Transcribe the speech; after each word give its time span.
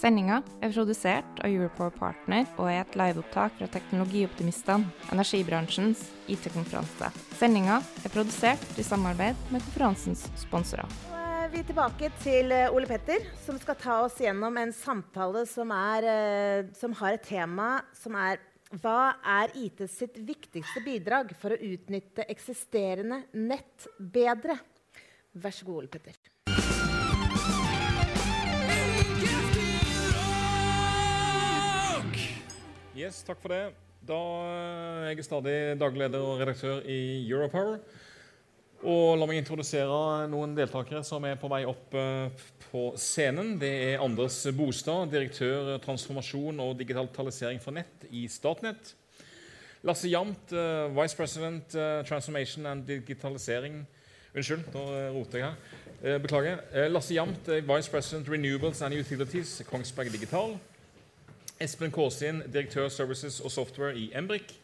Sendinga 0.00 0.38
er 0.64 0.70
produsert 0.72 1.42
av 1.44 1.52
Europower 1.52 1.92
Partner 1.92 2.46
og 2.54 2.70
er 2.70 2.78
et 2.80 2.94
liveopptak 2.96 3.58
fra 3.58 3.66
Teknologioptimistene, 3.68 4.88
energibransjens 5.12 6.06
IT-konferanse. 6.32 7.10
Sendinga 7.36 7.82
er 8.00 8.14
produsert 8.14 8.80
i 8.80 8.86
samarbeid 8.86 9.36
med 9.52 9.60
konferansens 9.66 10.24
sponsorer. 10.40 10.88
Vi 11.52 11.60
er 11.60 11.68
tilbake 11.68 12.08
til 12.22 12.54
eh, 12.54 12.72
Ole 12.72 12.88
Petter, 12.88 13.26
som 13.44 13.58
skal 13.60 13.76
ta 13.76 13.98
oss 14.06 14.16
gjennom 14.22 14.56
en 14.62 14.72
samtale 14.72 15.44
som, 15.50 15.74
er, 15.74 16.08
eh, 16.08 16.72
som 16.78 16.96
har 17.02 17.18
et 17.18 17.26
tema 17.26 17.72
som 18.00 18.16
er 18.16 18.40
hva 18.80 19.16
er 19.26 19.52
IT 19.58 19.84
sitt 19.90 20.16
viktigste 20.24 20.80
bidrag 20.86 21.34
for 21.36 21.52
å 21.52 21.60
utnytte 21.74 22.24
eksisterende 22.30 23.24
nett 23.36 23.90
bedre? 23.98 24.56
Vær 25.36 25.52
så 25.52 25.66
god, 25.66 25.82
Ole 25.82 25.92
Petter. 25.98 26.39
Yes, 33.00 33.22
takk 33.24 33.38
for 33.40 33.48
det. 33.54 33.70
Da 34.04 34.16
er 34.44 35.14
jeg 35.14 35.24
stadig 35.24 35.56
daglig 35.80 36.02
leder 36.02 36.20
og 36.20 36.40
redaktør 36.42 36.82
i 36.84 37.24
Europower. 37.30 37.78
Og 38.80 39.16
la 39.16 39.28
meg 39.28 39.40
introdusere 39.40 40.26
noen 40.28 40.52
deltakere 40.56 41.00
som 41.04 41.24
er 41.24 41.38
på 41.40 41.48
vei 41.52 41.62
opp 41.68 41.96
eh, 41.96 42.44
på 42.66 42.82
scenen. 43.00 43.54
Det 43.60 43.70
er 43.86 44.04
Anders 44.04 44.36
Bostad, 44.56 45.08
direktør 45.12 45.78
transformasjon 45.84 46.60
og 46.60 46.76
digitalisering 46.80 47.60
for 47.62 47.76
nett 47.76 48.04
i 48.10 48.26
Statnett. 48.28 48.92
Lasse 49.88 50.12
Jamt, 50.12 50.52
eh, 50.52 50.92
vice 50.96 51.16
president 51.16 51.76
eh, 51.76 52.02
transformation 52.08 52.68
and 52.68 52.84
digitalisering 52.88 53.80
Unnskyld, 54.30 54.68
nå 54.70 54.82
roter 55.10 55.40
jeg 55.40 55.48
her. 55.48 56.18
Beklager. 56.22 56.60
Lasse 56.92 57.16
Jamt, 57.16 57.48
vice 57.66 57.90
president 57.90 58.28
renewables 58.30 58.78
and 58.86 58.94
utilities, 58.94 59.56
Kongsberg 59.66 60.12
Digital. 60.12 60.54
Espen 61.60 61.90
Kåsin, 61.92 62.38
direktør 62.48 62.86
Services 62.88 63.34
og 63.44 63.52
Software 63.52 63.92
i 63.92 64.06
Embrik. 64.16 64.54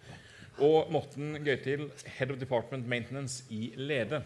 Og 0.65 0.89
Morten 0.89 1.35
Gøytil, 1.45 1.91
Head 2.17 2.31
of 2.33 2.39
Department 2.41 2.89
Maintenance 2.89 3.45
i 3.53 3.75
Lede. 3.77 4.23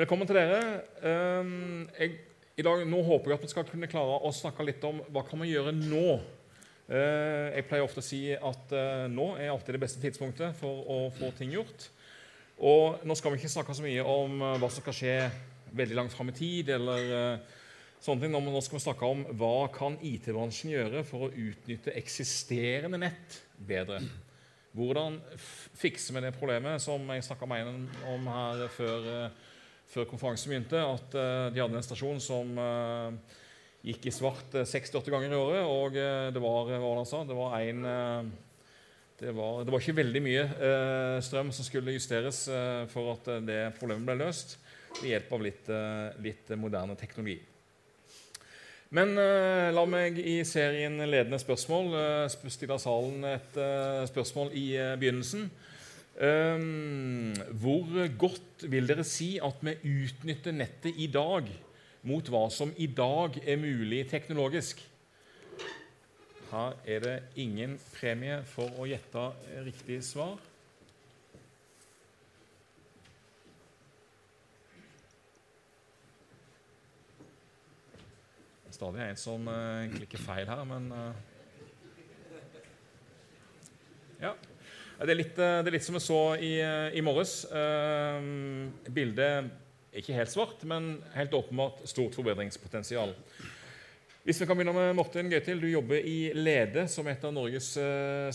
Velkommen 0.00 0.24
til 0.26 0.38
dere. 0.38 0.80
Um, 1.04 1.90
jeg, 1.98 2.14
i 2.56 2.64
dag, 2.64 2.86
nå 2.88 3.02
håper 3.04 3.34
jeg 3.34 3.36
at 3.36 3.44
vi 3.44 3.52
skal 3.52 3.68
kunne 3.68 3.90
klare 3.92 4.16
å 4.24 4.32
snakke 4.32 4.64
litt 4.64 4.86
om 4.88 5.02
hva 5.12 5.26
kan 5.28 5.42
man 5.42 5.50
gjøre 5.50 5.76
nå. 5.76 6.16
Uh, 6.88 7.52
jeg 7.52 7.68
pleier 7.68 7.84
ofte 7.84 8.00
å 8.00 8.08
si 8.08 8.22
at 8.32 8.72
uh, 8.72 9.04
nå 9.12 9.34
er 9.36 9.52
alltid 9.52 9.76
det 9.76 9.84
beste 9.84 10.00
tidspunktet 10.00 10.56
for 10.56 10.88
å 10.88 11.00
få 11.20 11.34
ting 11.36 11.52
gjort. 11.52 11.90
Og 12.64 13.04
nå 13.04 13.12
skal 13.20 13.36
vi 13.36 13.42
ikke 13.42 13.52
snakke 13.58 13.76
så 13.76 13.84
mye 13.84 14.08
om 14.08 14.40
uh, 14.40 14.56
hva 14.56 14.72
som 14.72 14.80
skal 14.80 14.96
skje 15.02 15.16
veldig 15.76 16.00
langt 16.00 16.16
fram 16.16 16.32
i 16.32 16.38
tid, 16.40 16.72
eller 16.80 17.44
sånne 18.04 18.24
ting. 18.24 18.34
Nå, 18.34 18.62
skal 18.64 18.78
vi 18.78 18.84
snakke 18.84 19.08
om 19.08 19.22
hva 19.38 19.68
kan 19.74 19.98
IT-bransjen 20.06 20.72
gjøre 20.72 21.04
for 21.08 21.28
å 21.28 21.30
utnytte 21.30 21.94
eksisterende 22.00 23.00
nett 23.00 23.40
bedre. 23.68 24.00
Hvordan 24.76 25.18
fikser 25.80 26.14
vi 26.14 26.22
det 26.22 26.36
problemet 26.36 26.82
som 26.82 27.02
jeg 27.10 27.26
snakka 27.26 27.46
med 27.50 27.66
en 27.66 27.86
om 28.12 28.28
her 28.30 28.68
før, 28.70 29.08
uh, 29.26 29.56
før 29.90 30.06
konferansen 30.12 30.52
begynte? 30.52 30.78
At 30.78 31.16
uh, 31.18 31.48
de 31.50 31.62
hadde 31.62 31.80
en 31.80 31.86
stasjon 31.86 32.22
som 32.22 32.52
uh, 32.54 33.10
gikk 33.82 34.06
i 34.06 34.14
svart 34.14 34.54
68 34.54 35.10
ganger 35.10 35.34
i 35.34 35.40
året. 35.40 35.64
Og 35.66 35.98
det 36.34 36.44
var 36.44 36.70
hva 36.70 36.94
han 37.00 37.08
sa, 37.08 37.24
det 37.26 37.36
var 37.38 37.58
en 37.58 38.30
det 39.20 39.34
var, 39.36 39.66
det 39.66 39.72
var, 39.72 39.82
ikke 39.82 39.98
veldig 39.98 40.20
mye 40.24 40.44
strøm 41.20 41.50
som 41.52 41.66
skulle 41.66 41.92
justeres 41.92 42.38
for 42.88 43.10
at 43.12 43.26
det 43.44 43.58
problemet 43.76 44.08
ble 44.08 44.16
løst 44.22 44.54
ved 45.02 45.10
hjelp 45.10 45.34
av 45.36 45.44
litt, 45.44 45.68
litt 46.24 46.52
moderne 46.56 46.96
teknologi. 46.96 47.36
Men 48.90 49.12
uh, 49.14 49.70
la 49.70 49.84
meg 49.86 50.16
i 50.18 50.40
serien 50.42 50.96
Ledende 51.06 51.38
spørsmål 51.38 51.92
uh, 51.94 52.48
stille 52.50 52.78
salen 52.82 53.22
et 53.28 53.58
uh, 53.60 54.02
spørsmål 54.10 54.50
i 54.58 54.66
begynnelsen. 54.98 55.44
Um, 56.20 57.30
hvor 57.62 57.86
godt 58.18 58.66
vil 58.66 58.90
dere 58.90 59.06
si 59.06 59.36
at 59.38 59.62
vi 59.62 59.76
utnytter 60.02 60.52
nettet 60.52 60.98
i 60.98 61.06
dag 61.06 61.46
mot 62.02 62.32
hva 62.34 62.42
som 62.50 62.74
i 62.82 62.90
dag 62.90 63.38
er 63.46 63.62
mulig 63.62 64.02
teknologisk? 64.10 64.82
Her 66.50 66.74
er 66.82 67.06
det 67.06 67.16
ingen 67.38 67.78
premie 67.94 68.42
for 68.50 68.74
å 68.74 68.90
gjette 68.90 69.28
riktig 69.68 70.02
svar. 70.02 70.34
Stadig 78.80 79.04
en 79.04 79.18
som 79.20 79.48
uh, 79.50 79.84
klikker 79.92 80.22
feil 80.24 80.48
her, 80.48 80.64
men 80.68 80.88
uh, 80.94 81.12
Ja. 84.20 84.34
Det 85.00 85.14
er, 85.14 85.16
litt, 85.16 85.38
uh, 85.40 85.60
det 85.64 85.70
er 85.70 85.74
litt 85.78 85.84
som 85.86 85.96
vi 85.96 86.02
så 86.04 86.20
i, 86.44 86.52
i 86.96 87.00
morges. 87.04 87.46
bildet 88.92 89.22
er 89.24 90.02
ikke 90.02 90.16
helt 90.16 90.32
svart, 90.32 90.64
men 90.68 90.98
helt 91.14 91.32
åpenbart 91.36 91.80
stort 91.88 92.16
forbedringspotensial. 92.18 93.14
Hvis 94.20 94.42
vi 94.42 94.46
kan 94.46 94.58
begynne 94.58 94.76
med 94.76 94.92
Morten 94.98 95.30
Gøytil, 95.32 95.62
Du 95.62 95.66
jobber 95.70 95.96
i 95.96 96.32
Lede, 96.36 96.84
som 96.92 97.08
er 97.08 97.16
et 97.16 97.24
av 97.24 97.32
Norges 97.32 97.70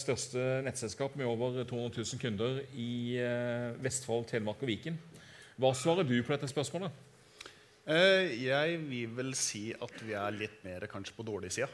største 0.02 0.46
nettselskap 0.66 1.14
med 1.16 1.30
over 1.30 1.62
200 1.62 2.02
000 2.02 2.22
kunder 2.22 2.64
i 2.74 3.22
Vestfold, 3.86 4.26
Telemark 4.34 4.66
og 4.66 4.72
Viken. 4.74 4.98
Hva 5.62 5.70
svarer 5.78 6.10
du 6.10 6.18
på 6.26 6.34
dette 6.34 6.50
spørsmålet? 6.50 7.15
Jeg 7.86 8.78
vil 8.82 9.12
vel 9.14 9.36
si 9.38 9.68
at 9.78 10.00
vi 10.02 10.16
er 10.18 10.34
litt 10.34 10.64
mer 10.66 10.88
kanskje 10.90 11.14
på 11.14 11.26
dårlig 11.26 11.52
sida. 11.54 11.70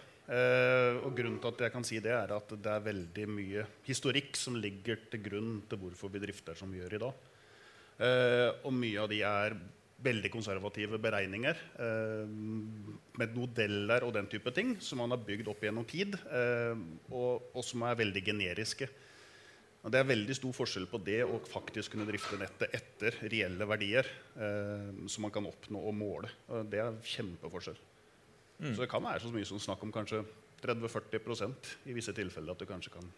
og 1.03 1.15
grunnen 1.15 1.39
til 1.39 1.49
at 1.49 1.61
jeg 1.63 1.71
kan 1.71 1.83
si 1.87 1.99
det, 1.99 2.11
er 2.11 2.31
at 2.35 2.49
det 2.51 2.71
er 2.71 2.83
veldig 2.83 3.27
mye 3.31 3.63
historikk 3.87 4.35
som 4.35 4.55
ligger 4.59 4.99
til 5.11 5.21
grunn 5.23 5.61
til 5.69 5.79
hvorfor 5.79 6.11
vi 6.11 6.19
drifter 6.19 6.55
som 6.55 6.71
vi 6.71 6.79
gjør 6.79 6.95
i 6.95 7.01
dag. 7.05 7.13
og 8.65 8.73
mye 8.73 8.99
av 8.99 9.07
de 9.09 9.21
er 9.21 9.55
veldig 10.03 10.31
konservative 10.33 10.99
beregninger 10.99 11.55
med 13.17 13.35
modeller 13.35 14.03
og 14.03 14.13
den 14.13 14.27
type 14.27 14.51
ting 14.51 14.75
som 14.81 14.99
man 14.99 15.11
har 15.11 15.23
bygd 15.23 15.47
opp 15.47 15.63
gjennom 15.63 15.85
tid, 15.85 16.17
og 17.11 17.63
som 17.63 17.83
er 17.87 17.99
veldig 18.03 18.23
generiske. 18.25 18.89
Og 19.81 19.89
det 19.89 19.97
er 19.97 20.09
veldig 20.11 20.35
stor 20.37 20.53
forskjell 20.53 20.85
på 20.89 20.99
det 21.01 21.23
å 21.25 21.39
faktisk 21.49 21.95
kunne 21.95 22.05
drifte 22.05 22.37
nettet 22.37 22.75
etter 22.77 23.17
reelle 23.31 23.65
verdier 23.65 24.05
eh, 24.37 24.91
som 25.09 25.25
man 25.25 25.33
kan 25.33 25.47
oppnå 25.49 25.81
og 25.89 25.95
måle. 25.97 26.29
Og 26.53 26.69
det 26.69 26.83
er 26.83 26.99
kjempeforskjell. 27.15 27.79
Mm. 28.61 28.75
Så 28.75 28.83
det 28.83 28.91
kan 28.91 29.01
være 29.01 29.23
så 29.23 29.31
mye 29.33 29.47
som 29.49 29.61
snakk 29.61 29.81
om 29.87 29.93
kanskje 29.93 30.21
30-40% 30.61 31.73
i 31.89 31.97
visse 31.97 32.13
tilfeller 32.13 32.53
at 32.53 32.61
du 32.61 32.69
kanskje 32.69 32.93
kan 32.93 33.09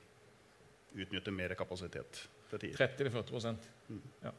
utnytte 0.94 1.34
mer 1.36 1.52
kapasitet 1.60 2.24
til 2.54 2.64
tider. 2.64 2.96
30-40 2.96 3.60
mm. 3.90 4.02
ja. 4.24 4.34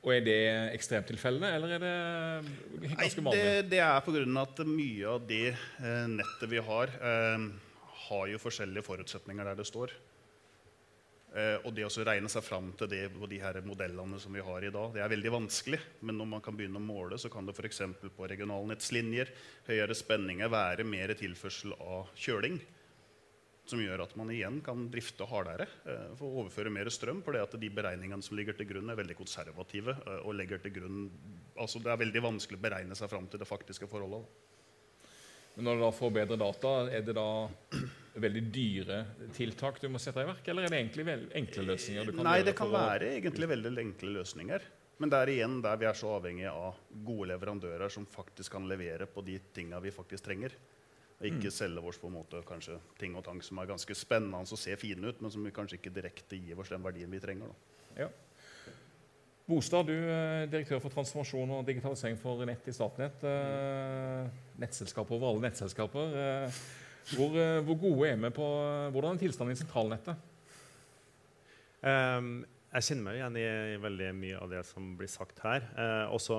Og 0.00 0.14
Er 0.14 0.22
det 0.24 0.36
ekstremtilfellene, 0.74 1.50
eller 1.56 1.74
er 1.76 1.82
det 1.82 2.92
ganske 2.94 3.24
vanlig? 3.24 3.40
Det, 3.40 3.64
det 3.72 3.80
er 3.84 4.04
pga. 4.04 4.22
at 4.42 4.62
mye 4.68 5.08
av 5.08 5.26
det 5.28 5.48
eh, 5.52 6.06
nettet 6.08 6.48
vi 6.52 6.62
har, 6.68 6.92
eh, 7.10 7.48
har 8.06 8.30
jo 8.32 8.40
forskjellige 8.40 8.84
forutsetninger 8.86 9.50
der 9.50 9.60
det 9.60 9.68
står. 9.68 9.92
Eh, 11.30 11.62
og 11.62 11.70
det 11.76 11.84
å 11.86 12.04
regne 12.06 12.26
seg 12.30 12.42
fram 12.42 12.72
til 12.78 12.88
det 12.90 13.04
på 13.14 13.28
de 13.30 13.38
her 13.38 13.60
modellene 13.62 14.18
som 14.18 14.34
vi 14.34 14.42
har 14.42 14.64
i 14.66 14.72
dag, 14.74 14.90
det 14.96 15.02
er 15.04 15.12
veldig 15.12 15.32
vanskelig. 15.36 15.78
Men 16.02 16.18
når 16.18 16.28
man 16.32 16.42
kan 16.42 16.56
begynne 16.58 16.80
å 16.80 16.82
måle, 16.82 17.20
så 17.22 17.30
kan 17.30 17.46
det 17.46 17.54
f.eks. 17.54 17.84
på 18.16 18.28
regionalnettslinjer, 18.32 19.30
høyere 19.68 19.94
spenninger, 19.94 20.50
være 20.50 20.86
mer 20.88 21.14
tilførsel 21.18 21.76
av 21.78 22.10
kjøling. 22.18 22.58
Som 23.70 23.78
gjør 23.84 24.02
at 24.02 24.16
man 24.18 24.32
igjen 24.34 24.58
kan 24.66 24.88
drifte 24.90 25.28
hardere 25.30 25.68
eh, 25.86 26.10
for 26.18 26.26
å 26.26 26.42
overføre 26.42 26.74
mer 26.74 26.90
strøm. 26.90 27.22
For 27.22 27.38
de 27.38 27.72
beregningene 27.78 28.26
som 28.26 28.34
ligger 28.34 28.58
til 28.58 28.66
grunn, 28.72 28.90
er 28.90 28.98
veldig 28.98 29.18
konservative. 29.20 29.94
Eh, 30.02 30.20
og 30.24 30.34
legger 30.34 30.64
til 30.64 30.74
grunn, 30.80 31.04
altså 31.54 31.78
Det 31.78 31.94
er 31.94 32.02
veldig 32.02 32.26
vanskelig 32.26 32.58
å 32.58 32.66
beregne 32.66 32.98
seg 32.98 33.12
fram 33.12 33.30
til 33.30 33.38
det 33.38 33.46
faktiske 33.46 33.86
forholdet. 33.92 34.26
Men 35.54 35.66
når 35.66 35.78
du 35.78 35.82
da 35.86 35.94
får 35.94 36.12
bedre 36.14 36.42
data, 36.42 36.76
er 36.90 37.06
det 37.06 37.14
da 37.14 37.30
veldig 38.14 38.42
dyre 38.50 38.98
tiltak 39.36 39.78
du 39.82 39.88
må 39.92 40.00
sette 40.02 40.22
i 40.24 40.28
verk, 40.28 40.42
eller 40.50 40.66
er 40.66 40.72
det 40.72 40.80
egentlig 40.80 41.06
enkle 41.38 41.66
løsninger? 41.68 42.12
Nei, 42.24 42.40
det 42.46 42.56
kan 42.58 42.72
være 42.72 43.14
egentlig 43.20 43.48
veldig 43.50 43.74
enkle 43.84 44.14
løsninger. 44.18 44.66
Men 45.00 45.12
det 45.12 45.20
er 45.20 45.32
igjen 45.32 45.60
der 45.64 45.78
vi 45.80 45.86
er 45.88 45.96
så 45.96 46.10
avhengige 46.18 46.50
av 46.52 46.80
gode 47.06 47.30
leverandører 47.30 47.92
som 47.92 48.04
faktisk 48.08 48.52
kan 48.52 48.66
levere 48.68 49.06
på 49.08 49.24
de 49.24 49.38
tinga 49.54 49.80
vi 49.80 49.94
faktisk 49.94 50.26
trenger. 50.26 50.56
Og 51.20 51.28
ikke 51.28 51.52
selge 51.52 51.84
oss 51.84 52.00
på 52.00 52.08
en 52.08 52.16
måte 52.16 52.40
kanskje 52.48 52.78
ting 53.00 53.14
og 53.16 53.24
tang 53.24 53.40
som 53.44 53.60
er 53.60 53.68
ganske 53.68 53.96
spennende 53.96 54.40
og 54.40 54.60
ser 54.60 54.80
fine 54.80 55.08
ut, 55.08 55.20
men 55.20 55.32
som 55.32 55.44
vi 55.44 55.52
kanskje 55.56 55.76
ikke 55.76 55.92
direkte 55.92 56.36
gir 56.40 56.60
oss 56.60 56.72
den 56.72 56.84
verdien 56.84 57.12
vi 57.12 57.20
trenger. 57.20 57.52
Da. 57.52 58.04
Ja. 58.04 58.10
Bostad, 59.50 59.88
du 59.88 59.96
er 59.96 60.46
direktør 60.46 60.78
for 60.84 60.94
transformasjon 60.94 61.56
og 61.56 61.64
digitalisering 61.66 62.20
for 62.20 62.44
Nett 62.46 62.68
i 62.70 62.74
Statnett. 62.76 63.24
Eh, 63.26 64.28
nettselskaper 64.62 65.16
over 65.16 65.32
alle 65.32 65.48
nettselskaper. 65.48 66.16
Eh, 66.24 66.60
hvor, 67.08 67.34
eh, 67.34 67.58
hvor, 67.64 67.78
gode 67.80 68.08
er 68.08 68.18
vi 68.20 68.30
på 68.34 68.46
Hvordan 68.94 69.16
er 69.16 69.22
tilstanden 69.22 69.56
i 69.56 69.58
sentralnettet? 69.58 70.28
Um, 71.80 72.44
jeg 72.70 72.86
kjenner 72.86 73.06
meg 73.06 73.16
igjen 73.18 73.38
i, 73.40 73.46
i, 73.72 73.80
veldig 73.80 74.10
mye 74.18 74.38
av 74.38 74.52
det 74.52 74.60
som 74.68 74.92
blir 74.98 75.10
sagt 75.10 75.40
her. 75.42 75.64
Uh, 75.74 76.12
også, 76.14 76.38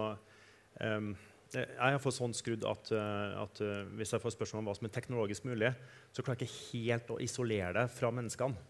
um, 0.80 1.10
jeg 1.52 1.66
har 1.82 2.00
fått 2.00 2.16
sånn 2.16 2.36
skrudd 2.38 2.64
at, 2.70 2.94
at 2.96 3.60
hvis 3.98 4.14
jeg 4.14 4.24
får 4.24 4.32
spørsmål 4.38 4.62
om 4.62 4.70
hva 4.70 4.76
som 4.78 4.88
er 4.88 4.94
teknologisk 4.96 5.44
mulig, 5.50 5.74
så 6.16 6.24
klarer 6.24 6.46
jeg 6.46 6.48
ikke 6.48 6.70
helt 6.70 7.12
å 7.12 7.18
isolere 7.26 7.74
det 7.76 7.84
fra 7.92 8.08
menneskene. 8.16 8.70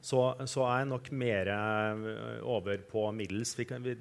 Så, 0.00 0.22
så 0.48 0.64
jeg 0.64 0.88
nok 0.88 1.10
mer 1.12 1.50
over 2.48 2.80
på 2.88 3.02
middels. 3.12 3.52
Vi 3.58 3.66
kan, 3.68 3.84
vi, 3.84 3.92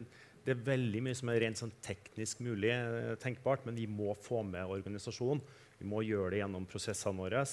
det 0.46 0.54
er 0.56 0.64
veldig 0.70 1.02
mye 1.10 1.18
som 1.20 1.34
er 1.34 1.44
rent 1.44 1.60
sånn 1.60 1.76
teknisk 1.84 2.40
mulig 2.48 2.72
tenkbart, 3.20 3.68
men 3.68 3.76
vi 3.76 3.90
må 3.92 4.16
få 4.24 4.40
med 4.48 4.72
organisasjonen. 4.78 5.44
Vi 5.80 5.88
må 5.88 6.04
gjøre 6.04 6.34
det 6.34 6.42
gjennom 6.42 6.68
prosessene 6.70 7.24
våre. 7.24 7.44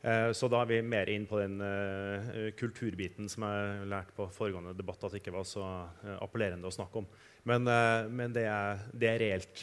Eh, 0.00 0.30
så 0.32 0.48
da 0.48 0.62
er 0.62 0.70
vi 0.70 0.78
mer 0.86 1.10
inn 1.12 1.26
på 1.28 1.36
den 1.42 1.58
uh, 1.60 2.48
kulturbiten 2.56 3.28
som 3.28 3.44
jeg 3.44 3.88
lærte 3.90 4.14
på 4.16 4.30
foregående 4.32 4.72
debatt 4.76 5.02
at 5.04 5.12
det 5.12 5.20
ikke 5.20 5.34
var 5.34 5.44
så 5.48 5.64
uh, 5.66 6.14
appellerende 6.24 6.70
å 6.70 6.72
snakke 6.72 7.02
om. 7.02 7.08
Men, 7.48 7.68
men 8.12 8.32
det, 8.36 8.46
er, 8.48 8.80
det, 8.92 9.08
er, 9.08 9.20
reelt. 9.22 9.62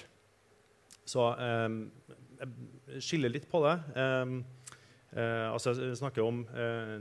Så 1.05 1.27
jeg 1.37 3.01
skiller 3.05 3.29
litt 3.29 3.45
på 3.51 3.59
det. 3.61 3.75
Altså 5.13 5.75
jeg 5.77 5.99
snakker 5.99 6.25
om 6.25 6.39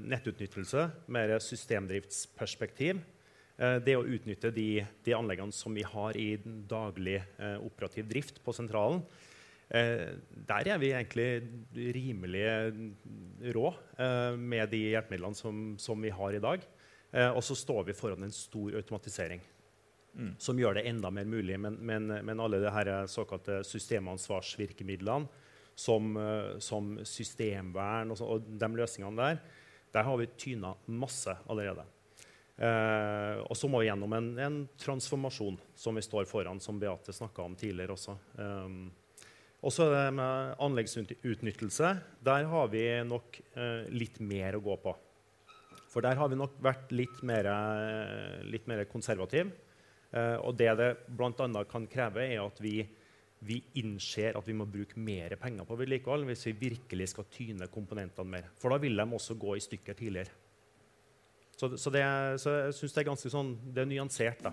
nettutnyttelse, 0.05 0.85
mer 1.17 1.33
systemdriftsperspektiv. 1.41 3.01
det 3.57 3.97
å 3.97 4.05
utnytte 4.05 4.53
de, 4.53 4.85
de, 4.85 5.17
anleggene 5.17 5.57
som 5.57 5.73
vi 5.73 5.87
har 5.89 6.21
i 6.21 6.37
daglig 6.69 7.23
operativ 7.65 8.13
drift 8.13 8.45
på 8.45 8.53
sentralen. 8.53 9.01
Eh, 9.69 10.15
der 10.47 10.69
er 10.71 10.79
vi 10.79 10.93
egentlig 10.95 11.29
rimelig 11.97 12.47
rå 13.55 13.73
eh, 13.99 14.37
med 14.39 14.71
de 14.71 14.83
hjelpemidlene 14.93 15.39
som, 15.39 15.65
som, 15.79 16.03
vi 16.03 16.13
har 16.15 16.37
i 16.37 16.43
dag. 16.43 16.63
Eh, 17.11 17.31
og 17.31 17.43
så 17.45 17.57
står 17.59 17.89
vi 17.89 17.97
foran 17.97 18.23
en 18.27 18.35
stor 18.35 18.77
automatisering 18.79 19.43
mm. 20.15 20.37
som 20.39 20.59
gjør 20.59 20.79
det 20.79 20.87
enda 20.93 21.11
mer 21.11 21.27
mulig. 21.27 21.59
Men, 21.59 21.81
men, 21.81 22.07
men 22.29 22.41
alle 22.41 22.63
de 22.63 22.97
såkalte 23.11 23.63
systemansvarsvirkemidlene, 23.67 25.45
som, 25.77 26.15
som 26.65 26.95
systemvern 27.05 28.09
og, 28.09 28.17
så, 28.17 28.25
og, 28.25 28.47
de 28.49 28.69
løsningene 28.79 29.19
der, 29.21 29.43
der 29.93 30.07
har 30.09 30.17
vi 30.17 30.29
tyna 30.41 30.71
masse 30.89 31.35
allerede. 31.45 31.85
Eh, 32.57 33.39
og 33.45 33.57
så 33.57 33.69
må 33.69 33.83
vi 33.83 33.91
gjennom 33.91 34.15
en, 34.17 34.31
en, 34.41 34.55
transformasjon 34.81 35.59
som 35.77 35.99
vi 35.99 36.05
står 36.05 36.25
foran, 36.29 36.61
som 36.65 36.79
Beate 36.81 37.13
snakka 37.13 37.45
om 37.45 37.57
tidligere 37.59 37.93
også. 37.93 38.17
Um, 38.41 38.87
og 39.67 39.73
så 39.75 39.89
det 39.91 40.05
med 40.15 40.55
anleggsutnyttelse. 40.63 41.89
Der 42.23 42.47
har 42.53 42.69
vi 42.71 42.85
nok 43.03 43.41
eh, 43.59 43.89
litt 43.91 44.21
mer 44.23 44.55
å 44.55 44.63
gå 44.63 44.77
på. 44.85 44.95
For 45.91 46.05
der 46.05 46.19
har 46.21 46.31
vi 46.31 46.39
nok 46.39 46.55
vært 46.63 46.93
litt 46.95 47.23
mer, 47.27 47.49
litt 48.47 48.69
mer 48.71 48.85
konservative. 48.91 49.51
Eh, 50.15 50.37
og 50.39 50.55
det 50.59 50.71
det 50.79 50.91
bl.a. 51.09 51.65
kan 51.69 51.87
kreve, 51.91 52.29
er 52.29 52.45
at 52.45 52.61
vi, 52.63 52.79
vi 53.43 53.59
innser 53.83 54.39
at 54.39 54.47
vi 54.47 54.55
må 54.57 54.69
bruke 54.71 55.01
mer 55.03 55.35
penger 55.41 55.67
på 55.67 55.79
vedlikehold 55.81 56.29
hvis 56.29 56.47
vi 56.51 56.59
virkelig 56.69 57.11
skal 57.13 57.31
tyne 57.33 57.71
komponentene 57.73 58.37
mer. 58.37 58.51
For 58.61 58.73
da 58.73 58.81
vil 58.83 58.97
de 58.97 59.09
også 59.19 59.39
gå 59.41 59.57
i 59.57 59.65
stykker 59.65 59.99
tidligere. 59.99 60.46
Så, 61.57 61.73
så, 61.81 61.91
det, 61.93 62.05
så 62.43 62.53
jeg 62.53 62.75
syns 62.77 62.97
det 62.97 63.01
er 63.03 63.09
ganske 63.11 63.33
sånn, 63.33 63.55
det 63.73 63.85
er 63.85 63.89
nyansert. 63.89 64.45
da. 64.45 64.53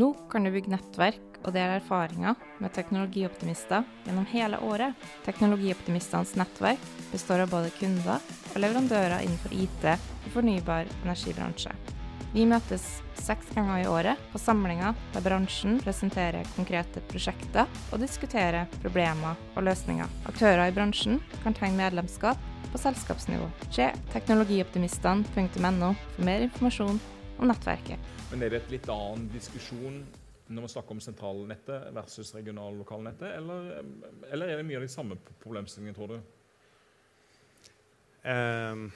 Nå 0.00 0.12
kan 0.30 0.46
du 0.46 0.52
bygge 0.54 0.70
nettverk 0.72 1.40
og 1.42 1.54
dele 1.56 1.80
erfaringer 1.80 2.38
med 2.62 2.72
teknologioptimister 2.76 3.84
gjennom 4.06 4.28
hele 4.30 4.60
året. 4.64 4.94
Teknologioptimistenes 5.26 6.36
nettverk 6.38 6.84
består 7.10 7.44
av 7.44 7.52
både 7.52 7.72
kunder 7.80 8.20
og 8.52 8.60
leverandører 8.62 9.24
innenfor 9.26 9.56
IT 9.56 9.88
og 9.90 10.30
fornybar 10.36 10.88
energibransje. 11.02 11.74
Vi 12.30 12.44
møtes 12.46 12.84
seks 13.18 13.48
ganger 13.56 13.80
i 13.82 13.86
året 13.90 14.20
på 14.30 14.38
samlinger 14.38 14.94
der 15.10 15.24
bransjen 15.24 15.80
presenterer 15.82 16.46
konkrete 16.54 17.02
prosjekter 17.10 17.66
og 17.90 17.98
diskuterer 17.98 18.70
problemer 18.84 19.34
og 19.56 19.66
løsninger. 19.66 20.06
Aktører 20.30 20.70
i 20.70 20.76
bransjen 20.76 21.18
kan 21.42 21.58
tegne 21.58 21.80
medlemskap 21.80 22.38
på 22.70 22.78
selskapsnivå. 22.78 23.48
Se 23.74 23.88
teknologioptimistene.no 24.14 25.90
for 25.98 26.28
mer 26.30 26.46
informasjon 26.46 27.02
om 27.40 27.50
nettverket. 27.50 27.98
Men 28.30 28.46
er 28.46 28.54
det 28.54 28.62
et 28.62 28.72
litt 28.76 28.88
annen 28.94 29.26
diskusjon 29.34 29.98
når 30.54 30.68
vi 30.68 30.72
snakker 30.76 30.94
om 30.94 31.02
sentralnettet 31.02 31.90
versus 31.98 32.30
regional- 32.38 32.76
og 32.76 32.84
lokalnettet, 32.84 33.26
eller, 33.42 33.84
eller, 34.30 34.46
er 34.46 34.62
det 34.62 34.70
mye 34.70 34.78
av 34.78 34.86
de 34.86 34.94
samme 34.94 35.18
problemstillingene, 35.42 35.98
tror 35.98 36.14
du? 36.14 36.18
Um, 38.22 38.90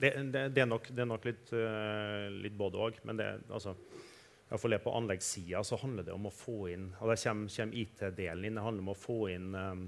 det, 0.00 0.14
det, 0.32 0.44
det, 0.56 0.62
er 0.64 0.68
nok, 0.70 0.88
det, 0.88 1.02
er 1.04 1.08
nok, 1.10 1.28
litt, 1.28 1.52
uh, 1.52 2.26
litt 2.40 2.56
både 2.56 2.80
òg. 2.80 3.00
Men 3.08 3.20
det, 3.20 3.28
altså, 3.52 3.74
på 4.50 4.96
anleggssida 4.96 5.62
så 5.66 5.78
handler 5.82 6.08
det 6.08 6.16
om 6.16 6.26
å 6.26 6.34
få 6.34 6.72
inn 6.72 6.88
og 6.98 7.12
Der 7.12 7.20
kommer, 7.22 7.52
kommer 7.54 7.82
IT-delen 7.84 8.48
inn. 8.48 8.58
Det 8.58 8.66
handler 8.66 8.86
om 8.86 8.92
å 8.94 8.98
få 8.98 9.20
inn, 9.34 9.52
um, 9.54 9.86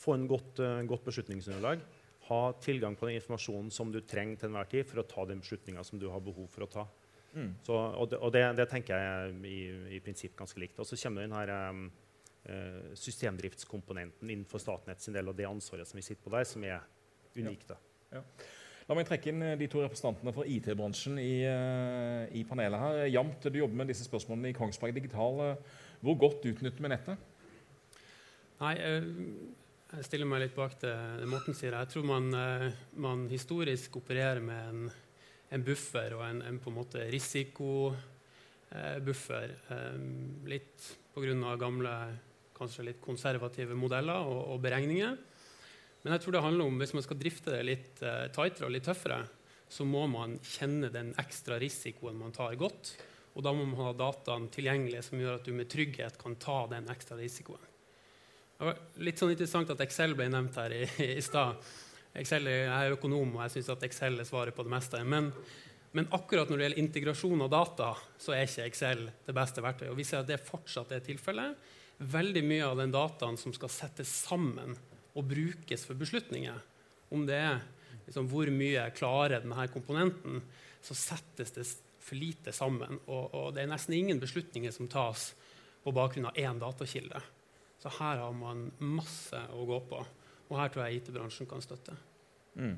få 0.00 0.18
inn 0.18 0.28
godt, 0.30 0.62
uh, 0.62 0.82
godt 0.90 1.06
beslutningsunderlag 1.08 1.86
ha 2.30 2.52
tilgang 2.62 2.94
på 2.96 3.08
den 3.08 3.16
informasjonen 3.18 3.72
som 3.74 3.90
du 3.90 4.00
trenger 4.06 4.38
til 4.38 4.50
enhver 4.50 4.68
tid 4.70 4.86
for 4.86 5.02
å 5.02 5.06
ta 5.08 5.24
den 5.26 5.40
beslutninga 5.42 5.82
som 5.86 5.98
du 5.98 6.06
har 6.12 6.22
behov 6.22 6.46
for 6.52 6.62
å 6.62 6.68
ta. 6.70 6.84
Mm. 7.32 7.48
Så, 7.66 7.74
og, 7.74 8.06
det, 8.12 8.20
og 8.22 8.30
det, 8.34 8.66
tenker 8.70 9.02
jeg 9.02 9.34
i, 9.50 9.58
i 9.96 10.00
prinsipp 10.04 10.36
ganske 10.38 10.62
likt. 10.62 10.78
Og 10.78 10.86
så 10.86 10.98
kommer 11.00 11.26
den 11.26 11.34
her 11.34 11.50
um, 11.70 11.88
systemdriftskomponenten 12.98 14.30
innenfor 14.30 14.62
Statnett 14.62 15.02
sin 15.02 15.16
del 15.16 15.30
og 15.30 15.38
det 15.38 15.48
ansvaret 15.48 15.90
som 15.90 15.98
vi 15.98 16.06
sitter 16.06 16.22
på 16.22 16.34
der, 16.36 16.46
som 16.46 16.66
er 16.66 16.86
unikt. 17.34 17.74
Ja. 17.74 18.20
Ja. 18.20 18.22
La 18.90 18.98
meg 18.98 19.06
trekke 19.06 19.30
inn 19.30 19.44
eh, 19.46 19.54
de 19.60 19.70
to 19.70 19.84
representantene 19.84 20.34
fra 20.34 20.48
IT-bransjen 20.50 21.20
i, 21.22 21.30
uh, 21.46 22.26
i, 22.34 22.42
panelet 22.48 22.82
her. 22.82 23.04
Jamt, 23.14 23.46
du 23.46 23.60
jobber 23.60 23.84
med 23.84 23.92
disse 23.92 24.04
spørsmålene 24.08 24.50
i 24.50 24.56
Kongsberg 24.56 24.98
Digital. 24.98 25.54
Hvor 26.02 26.18
godt 26.18 26.44
utnytter 26.50 26.82
vi 26.82 26.90
nettet? 26.90 27.26
Nei, 28.60 28.74
jeg 29.90 30.04
stiller 30.06 30.28
meg 30.30 30.44
litt 30.44 30.52
bak 30.54 30.76
det 30.84 30.92
Morten 31.26 31.50
sier. 31.56 31.74
Jeg 31.74 31.88
tror 31.90 32.04
man, 32.06 32.28
eh, 32.36 32.70
man 33.02 33.24
historisk 33.30 33.96
opererer 33.98 34.38
med 34.44 34.68
en, 34.68 34.90
en 35.50 35.64
buffer 35.66 36.14
og 36.14 36.22
en, 36.28 36.42
en, 36.46 36.58
på 36.62 36.70
en 36.70 36.76
måte 36.76 37.02
risikobuffer. 37.10 37.96
Eh, 39.74 39.98
litt 40.52 40.78
pga. 41.10 41.56
gamle, 41.58 41.94
kanskje 42.54 42.86
litt 42.86 43.00
konservative 43.02 43.74
modeller 43.74 44.18
og, 44.22 44.54
og, 44.54 44.60
beregninger. 44.62 45.16
Men 46.02 46.14
jeg 46.14 46.24
tror 46.24 46.36
det 46.36 46.44
handler 46.44 46.70
om 46.70 46.80
hvis 46.80 46.94
man 46.96 47.04
skal 47.04 47.20
drifte 47.20 47.52
det 47.52 47.62
litt 47.68 48.02
uh, 48.04 48.26
tightere 48.32 48.68
og 48.68 48.74
litt 48.74 48.86
tøffere, 48.88 49.20
så 49.70 49.86
må 49.86 50.06
man 50.10 50.38
kjenne 50.42 50.90
den 50.90 51.12
ekstra 51.20 51.60
risikoen 51.62 52.18
man 52.18 52.34
tar 52.34 52.56
godt. 52.58 52.94
Og 53.36 53.44
da 53.46 53.52
må 53.54 53.66
man 53.68 53.78
ha 53.84 53.92
dataene 53.94 54.50
tilgjengelige 54.50 55.04
som 55.06 55.20
gjør 55.20 55.38
at 55.38 55.46
du 55.46 55.52
med 55.54 55.70
trygghet 55.70 56.18
kan 56.18 56.34
ta 56.40 56.64
den 56.72 56.88
ekstra 56.90 57.18
risikoen. 57.20 57.62
Det 58.60 58.66
var 58.66 58.80
litt 59.06 59.20
sånn 59.20 59.30
interessant 59.32 59.70
at 59.72 59.80
Excel 59.80 60.16
ble 60.18 60.26
nevnt 60.32 60.58
her 60.60 60.74
i, 60.76 60.82
i 61.16 61.22
stad. 61.24 61.60
Jeg 62.10 62.42
er 62.42 62.96
økonom, 62.96 63.36
og 63.36 63.44
jeg 63.46 63.54
syns 63.54 63.70
at 63.76 63.86
Excel 63.86 64.18
er 64.18 64.26
svaret 64.28 64.56
på 64.56 64.66
det 64.66 64.72
meste. 64.72 64.98
Men, 65.06 65.30
men, 65.94 66.08
akkurat 66.16 66.50
når 66.50 66.58
det 66.58 66.66
gjelder 66.66 66.82
integrasjon 66.82 67.44
av 67.46 67.52
data, 67.54 67.92
så 68.20 68.34
er 68.34 68.48
ikke 68.48 68.66
Excel 68.66 69.06
det 69.28 69.36
beste 69.36 69.62
verktøyet. 69.64 69.92
Og 69.94 70.00
vi 70.00 70.08
ser 70.08 70.24
at 70.24 70.28
det 70.28 70.42
fortsatt 70.42 70.92
er 70.96 71.06
tilfellet. 71.06 71.70
Veldig 72.10 72.42
mye 72.50 72.66
av 72.66 72.82
den 72.82 72.92
dataen 72.92 73.38
som 73.38 73.54
skal 73.54 73.70
settes 73.72 74.10
sammen 74.26 74.74
og 75.14 75.28
brukes 75.30 75.84
for 75.86 75.98
beslutninger, 75.98 76.58
om 77.10 77.24
det 77.26 77.38
er 77.38 77.62
liksom, 78.06 78.28
hvor 78.30 78.50
mye 78.54 78.86
klarer 78.94 79.42
denne 79.42 79.66
komponenten, 79.72 80.42
så 80.80 80.96
settes 80.96 81.54
det 81.56 81.66
for 82.00 82.18
lite 82.18 82.54
sammen. 82.56 83.00
Og, 83.06 83.34
og 83.34 83.50
det 83.54 83.64
er 83.64 83.72
nesten 83.72 83.96
ingen 83.96 84.20
beslutninger 84.22 84.72
som 84.74 84.88
tas 84.90 85.30
på 85.84 85.92
bakgrunn 85.96 86.30
av 86.30 86.38
én 86.38 86.60
datakilde. 86.60 87.20
Så 87.80 87.92
her 87.96 88.20
har 88.20 88.32
man 88.36 88.68
masse 88.84 89.38
å 89.56 89.66
gå 89.68 89.80
på. 89.88 90.00
Og 90.50 90.56
her 90.58 90.72
tror 90.72 90.86
jeg 90.86 91.00
IT-bransjen 91.00 91.48
kan 91.48 91.62
støtte. 91.64 91.94
Mm. 92.58 92.76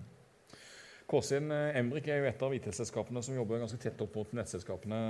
Kåsin 1.08 1.50
eh, 1.52 1.78
Embrik 1.80 2.08
er 2.08 2.22
jo 2.22 2.28
et 2.30 2.44
av 2.46 2.54
IT-selskapene 2.54 3.22
som 3.24 3.36
jobber 3.36 3.62
ganske 3.62 3.80
tett 3.80 4.00
opp 4.04 4.14
mot 4.20 4.34
nettselskapene. 4.36 5.00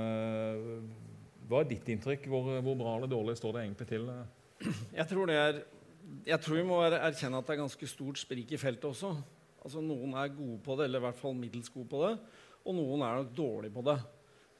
Hva 1.50 1.60
er 1.60 1.68
ditt 1.68 1.90
inntrykk? 1.92 2.28
Hvor, 2.32 2.48
hvor, 2.62 2.78
bra 2.78 2.96
eller 2.96 3.10
dårlig 3.10 3.36
står 3.40 3.56
det 3.56 3.64
egentlig 3.66 3.88
til? 3.90 4.08
Jeg 4.98 5.06
tror, 5.10 5.28
det 5.28 5.36
er, 5.36 5.60
jeg 6.26 6.38
tror 6.42 6.59
vi 6.59 6.66
må 6.66 6.81
erkjenne 6.87 7.38
at 7.40 7.49
det 7.49 7.54
er 7.54 7.62
ganske 7.64 7.88
stort 7.90 8.21
sprik 8.21 8.52
i 8.52 8.61
feltet 8.61 8.90
også. 8.90 9.14
Altså 9.62 9.83
Noen 9.85 10.16
er 10.19 10.35
gode 10.35 10.59
på 10.64 10.76
det, 10.78 10.88
eller 10.88 11.02
i 11.02 11.07
hvert 11.07 11.21
fall 11.21 11.37
middels 11.38 11.71
gode 11.73 11.88
på 11.90 12.02
det. 12.04 12.16
Og 12.66 12.76
noen 12.76 13.04
er 13.07 13.21
nok 13.21 13.33
dårlige 13.37 13.75
på 13.75 13.85
det. 13.87 13.97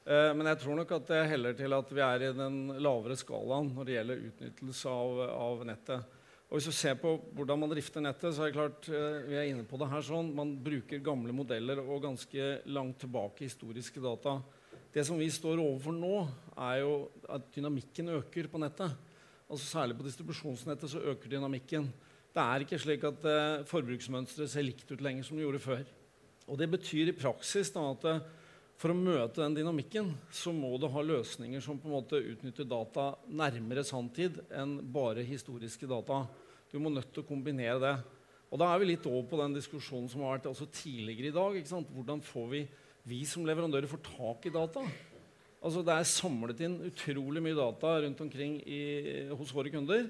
Eh, 0.03 0.31
men 0.35 0.49
jeg 0.51 0.59
tror 0.63 0.79
nok 0.79 0.97
at 0.97 1.11
det 1.13 1.21
heller 1.31 1.55
til 1.59 1.77
at 1.77 1.93
vi 1.95 2.03
er 2.03 2.25
i 2.27 2.33
den 2.35 2.59
lavere 2.83 3.15
skalaen 3.19 3.71
når 3.77 3.87
det 3.87 3.97
gjelder 3.97 4.25
utnyttelse 4.31 4.95
av, 4.95 5.23
av 5.37 5.63
nettet. 5.69 6.19
Og 6.51 6.59
hvis 6.59 6.67
du 6.69 6.75
ser 6.77 6.99
på 7.01 7.15
hvordan 7.33 7.63
man 7.63 7.71
drifter 7.73 8.03
nettet, 8.05 8.35
så 8.35 8.45
er 8.45 8.51
det 8.51 8.59
klart 8.59 8.89
eh, 8.91 9.21
vi 9.29 9.39
er 9.39 9.53
inne 9.53 9.67
på 9.69 9.79
det 9.81 9.89
her 9.93 10.03
sånn, 10.05 10.35
Man 10.37 10.57
bruker 10.63 11.05
gamle 11.05 11.35
modeller 11.37 11.81
og 11.85 12.03
ganske 12.09 12.51
langt 12.69 12.99
tilbake 13.05 13.47
historiske 13.47 14.03
data. 14.03 14.41
Det 14.93 15.07
som 15.09 15.17
vi 15.17 15.31
står 15.33 15.63
overfor 15.63 15.95
nå, 15.97 16.17
er 16.61 16.83
jo 16.83 16.93
at 17.33 17.47
dynamikken 17.55 18.13
øker 18.19 18.51
på 18.53 18.61
nettet. 18.61 18.93
Altså 19.53 19.67
Særlig 19.69 19.99
på 19.99 20.07
distribusjonsnettet 20.07 20.89
så 20.89 21.01
øker 21.13 21.29
dynamikken. 21.29 21.91
Det 22.33 22.41
er 22.41 22.63
ikke 22.65 22.79
slik 22.81 23.03
at 23.05 23.27
eh, 23.29 23.65
forbruksmønsteret 23.69 24.49
ser 24.49 24.65
likt 24.65 24.89
ut 24.89 25.03
lenger 25.05 25.27
som 25.27 25.37
det 25.37 25.45
gjorde 25.45 25.61
før. 25.61 25.83
Og 26.49 26.57
Det 26.59 26.71
betyr 26.73 27.11
i 27.11 27.17
praksis 27.17 27.69
da, 27.75 27.83
at 27.93 28.07
eh, 28.09 28.23
for 28.81 28.95
å 28.95 28.97
møte 28.97 29.43
den 29.43 29.59
dynamikken 29.59 30.09
så 30.33 30.55
må 30.57 30.73
du 30.81 30.89
ha 30.89 31.05
løsninger 31.05 31.61
som 31.61 31.77
på 31.77 31.91
en 31.91 31.97
måte 31.99 32.23
utnytter 32.33 32.65
data 32.65 33.11
nærmere 33.29 33.85
sanntid 33.85 34.41
enn 34.49 34.79
bare 34.95 35.27
historiske 35.29 35.87
data. 35.91 36.25
Du 36.73 36.81
må 36.81 36.89
nødt 36.89 37.13
til 37.13 37.21
å 37.21 37.29
kombinere 37.29 37.77
det. 37.85 37.95
Og 38.49 38.59
Da 38.59 38.73
er 38.73 38.81
vi 38.81 38.89
litt 38.95 39.05
over 39.07 39.29
på 39.29 39.45
den 39.45 39.61
diskusjonen 39.61 40.09
som 40.09 40.25
har 40.25 40.41
vært 40.41 40.65
tidligere 40.81 41.29
i 41.29 41.37
dag. 41.37 41.61
Hvordan 41.93 42.25
får 42.25 42.53
vi, 42.57 42.67
vi 43.05 43.25
som 43.29 43.45
leverandører 43.45 43.93
får 43.93 44.07
tak 44.09 44.49
i 44.49 44.57
data? 44.57 44.89
Altså 45.63 45.85
Det 45.87 45.95
er 45.95 46.09
samlet 46.11 46.61
inn 46.67 46.81
utrolig 46.89 47.43
mye 47.45 47.55
data 47.55 47.95
rundt 48.03 48.21
omkring 48.25 48.59
i, 48.67 48.83
hos 49.31 49.53
våre 49.55 49.71
kunder. 49.71 50.09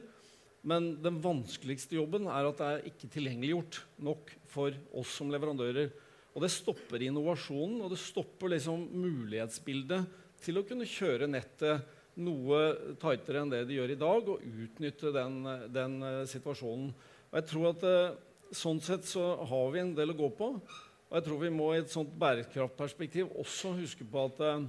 Men 0.62 0.92
den 1.02 1.18
vanskeligste 1.21 1.99
jobben 1.99 2.28
er 2.30 2.49
at 2.49 2.61
det 2.61 2.68
er 2.71 2.87
ikke 2.88 3.11
tilgjengeliggjort 3.11 3.80
nok 4.06 4.30
for 4.49 4.75
oss 4.97 5.16
som 5.18 5.32
leverandører. 5.32 5.90
Og 6.32 6.44
det 6.44 6.52
stopper 6.54 7.02
innovasjonen, 7.04 7.82
og 7.85 7.92
det 7.92 8.00
stopper 8.00 8.54
liksom 8.54 8.87
mulighetsbildet 9.02 10.06
til 10.42 10.59
å 10.59 10.64
kunne 10.66 10.88
kjøre 10.88 11.28
nettet 11.28 11.99
noe 12.23 12.61
tightere 13.00 13.42
enn 13.42 13.52
det 13.52 13.64
de 13.68 13.76
gjør 13.76 13.92
i 13.94 14.00
dag, 14.00 14.28
og 14.32 14.44
utnytte 14.64 15.12
den, 15.14 15.40
den 15.73 15.99
uh, 16.04 16.23
situasjonen. 16.28 16.92
Og 17.30 17.40
jeg 17.40 17.50
tror 17.52 17.73
at 17.75 17.88
uh, 17.88 18.21
Sånn 18.52 18.82
sett 18.85 19.06
så 19.09 19.23
har 19.49 19.71
vi 19.73 19.78
en 19.80 19.94
del 19.97 20.11
å 20.12 20.16
gå 20.18 20.26
på. 20.37 20.47
Og 20.52 21.14
jeg 21.16 21.25
tror 21.25 21.38
vi 21.40 21.49
må 21.49 21.71
i 21.73 21.78
et 21.80 21.88
sånt 21.88 22.11
bærekraftperspektiv 22.21 23.30
også 23.40 23.71
huske 23.78 24.04
på 24.04 24.26
at 24.28 24.42
uh, 24.44 24.66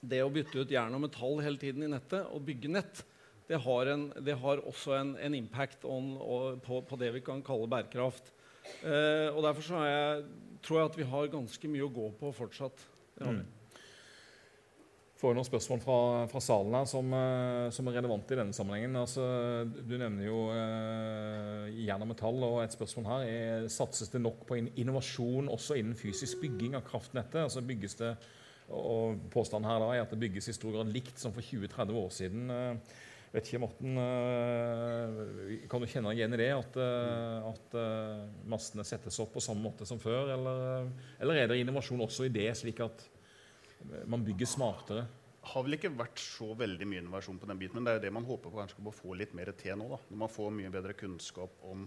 det 0.00 0.22
å 0.24 0.32
bytte 0.32 0.62
ut 0.62 0.72
jern 0.72 0.96
og 0.96 1.04
metall 1.04 1.40
hele 1.44 1.60
tiden 1.60 1.84
i 1.84 1.90
nettet 1.92 2.28
og 2.32 2.44
bygge 2.46 2.72
nett, 2.72 3.02
det 3.50 3.58
har, 3.64 3.88
en, 3.90 4.04
det 4.22 4.36
har 4.38 4.62
også 4.62 4.94
en, 4.94 5.14
en 5.18 5.34
impact 5.34 5.84
on, 5.84 6.12
på, 6.62 6.80
på, 6.86 6.98
det 7.00 7.10
vi 7.16 7.22
kan 7.26 7.42
kalle 7.42 7.66
bærekraft. 7.68 8.30
og 8.86 9.40
Derfor 9.42 9.80
jeg, 9.82 10.20
tror 10.62 10.78
jeg 10.78 10.90
at 10.92 10.98
vi 11.00 11.08
har 11.10 11.32
ganske 11.32 11.70
mye 11.72 11.88
å 11.88 11.90
gå 11.90 12.12
på 12.20 12.30
fortsatt. 12.36 12.84
Mm. 13.18 13.42
Får 15.20 15.34
noen 15.36 15.44
spørsmål 15.44 15.80
fra, 15.84 15.96
fra 16.30 16.40
salen 16.40 16.74
her 16.78 16.86
som, 16.88 17.10
uh, 17.12 17.66
som, 17.74 17.88
er 17.90 17.98
relevante 17.98 18.32
i 18.32 18.38
denne 18.38 18.56
sammenhengen. 18.56 18.96
Altså, 18.96 19.24
du 19.68 19.98
nevner 20.00 20.24
jo 20.24 20.46
eh, 20.54 21.66
jern 21.84 22.06
og 22.06 22.08
metall, 22.14 22.38
og 22.46 22.60
et 22.62 22.72
spørsmål 22.72 23.08
her 23.10 23.24
er 23.28 23.66
satses 23.72 24.08
det 24.14 24.22
nok 24.24 24.46
på 24.48 24.56
innovasjon 24.62 25.50
også 25.52 25.76
innen 25.76 25.98
fysisk 25.98 26.40
bygging 26.40 26.78
av 26.78 26.86
kraftnettet? 26.88 27.42
Altså 27.42 27.60
bygges 27.66 27.98
det, 28.00 28.14
og 28.70 29.22
Påstanden 29.32 29.68
her 29.70 29.82
da 29.82 29.92
er 29.94 30.02
at 30.04 30.12
det 30.14 30.20
bygges 30.22 30.50
i 30.50 30.56
stor 30.56 30.74
grad 30.76 30.90
likt 30.94 31.18
som 31.20 31.34
for 31.34 31.44
20-30 31.44 32.00
år 32.00 32.10
siden. 32.14 32.50
Uh, 32.50 32.98
vet 33.34 33.46
ikke, 33.46 33.62
Morten, 33.62 33.98
Kan 35.70 35.82
du 35.82 35.86
kjenne 35.86 36.10
deg 36.10 36.18
igjen 36.18 36.34
i 36.34 36.40
det? 36.40 36.50
At, 36.56 36.78
at 37.46 37.76
mastene 38.50 38.82
settes 38.86 39.20
opp 39.22 39.36
på 39.36 39.42
samme 39.44 39.62
måte 39.62 39.86
som 39.86 40.00
før? 40.02 40.32
Eller, 40.34 40.88
eller 41.22 41.38
er 41.38 41.52
det 41.52 41.60
innovasjon 41.62 42.02
også 42.02 42.26
i 42.26 42.32
det, 42.34 42.48
slik 42.58 42.82
at 42.82 43.06
man 44.10 44.26
bygger 44.26 44.50
smartere. 44.50 45.06
Det 45.40 45.48
har 45.54 45.64
vel 45.64 45.78
ikke 45.78 45.92
vært 45.96 46.20
så 46.20 46.50
veldig 46.58 46.86
mye 46.86 47.00
innovasjon 47.00 47.38
på 47.40 47.48
den 47.48 47.60
biten, 47.60 47.78
men 47.78 47.86
det 47.86 47.94
er 47.94 47.98
jo 47.98 48.04
det 48.04 48.12
man 48.12 48.26
håper 48.28 48.52
på 48.52 48.60
kanskje 48.60 48.82
å 48.84 48.92
få 48.94 49.14
litt 49.16 49.32
mer 49.36 49.50
til 49.56 49.78
nå. 49.80 49.86
da, 49.88 49.98
Når 50.10 50.20
man 50.20 50.32
får 50.32 50.50
mye 50.52 50.72
bedre 50.74 50.96
kunnskap 50.98 51.64
om 51.70 51.86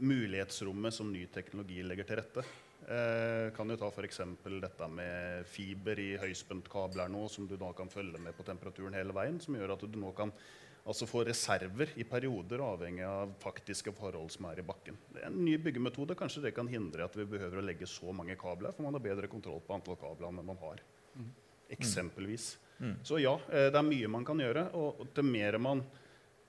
mulighetsrommet 0.00 0.94
som 0.94 1.10
ny 1.12 1.26
teknologi 1.34 1.82
legger 1.84 2.06
til 2.08 2.20
rette. 2.20 2.44
Eh, 2.90 3.52
kan 3.54 3.70
jo 3.70 3.76
ta 3.78 3.86
f.eks. 3.86 4.20
dette 4.42 4.86
med 4.90 5.46
fiber 5.46 6.00
i 6.02 6.08
høyspentkabler 6.18 7.10
nå, 7.12 7.28
som 7.30 7.46
du 7.46 7.54
da 7.60 7.68
kan 7.76 7.92
følge 7.92 8.18
med 8.18 8.34
på 8.34 8.46
temperaturen 8.48 8.96
hele 8.98 9.14
veien. 9.14 9.38
Som 9.42 9.54
gjør 9.54 9.76
at 9.76 9.84
du 9.86 9.98
nå 10.00 10.10
kan 10.18 10.32
altså 10.80 11.06
få 11.06 11.22
reserver 11.28 11.92
i 12.02 12.06
perioder 12.08 12.64
avhengig 12.66 13.04
av 13.06 13.36
faktiske 13.38 13.94
forhold 13.94 14.32
som 14.34 14.48
er 14.50 14.58
i 14.58 14.66
bakken. 14.66 14.98
Det 15.14 15.22
er 15.22 15.30
en 15.30 15.38
ny 15.44 15.54
byggemetode. 15.62 16.18
Kanskje 16.18 16.42
det 16.48 16.54
kan 16.56 16.70
hindre 16.72 17.06
at 17.06 17.14
vi 17.14 17.28
behøver 17.30 17.60
å 17.60 17.64
legge 17.68 17.86
så 17.86 18.10
mange 18.16 18.34
kabler, 18.40 18.74
for 18.74 18.88
man 18.88 18.98
har 18.98 19.06
bedre 19.06 19.30
kontroll 19.30 19.62
på 19.62 19.78
antall 19.78 20.00
kabler 20.00 20.26
enn 20.32 20.42
man 20.50 20.62
har. 20.66 20.82
Mm. 21.14 21.32
Eksempelvis. 21.78 22.52
Mm. 22.80 22.96
Så 23.06 23.22
ja, 23.22 23.36
eh, 23.52 23.70
det 23.70 23.78
er 23.78 23.86
mye 23.86 24.10
man 24.10 24.26
kan 24.26 24.42
gjøre. 24.42 24.72
Og 24.74 25.04
til 25.14 25.30
mer 25.30 25.62
man 25.62 25.86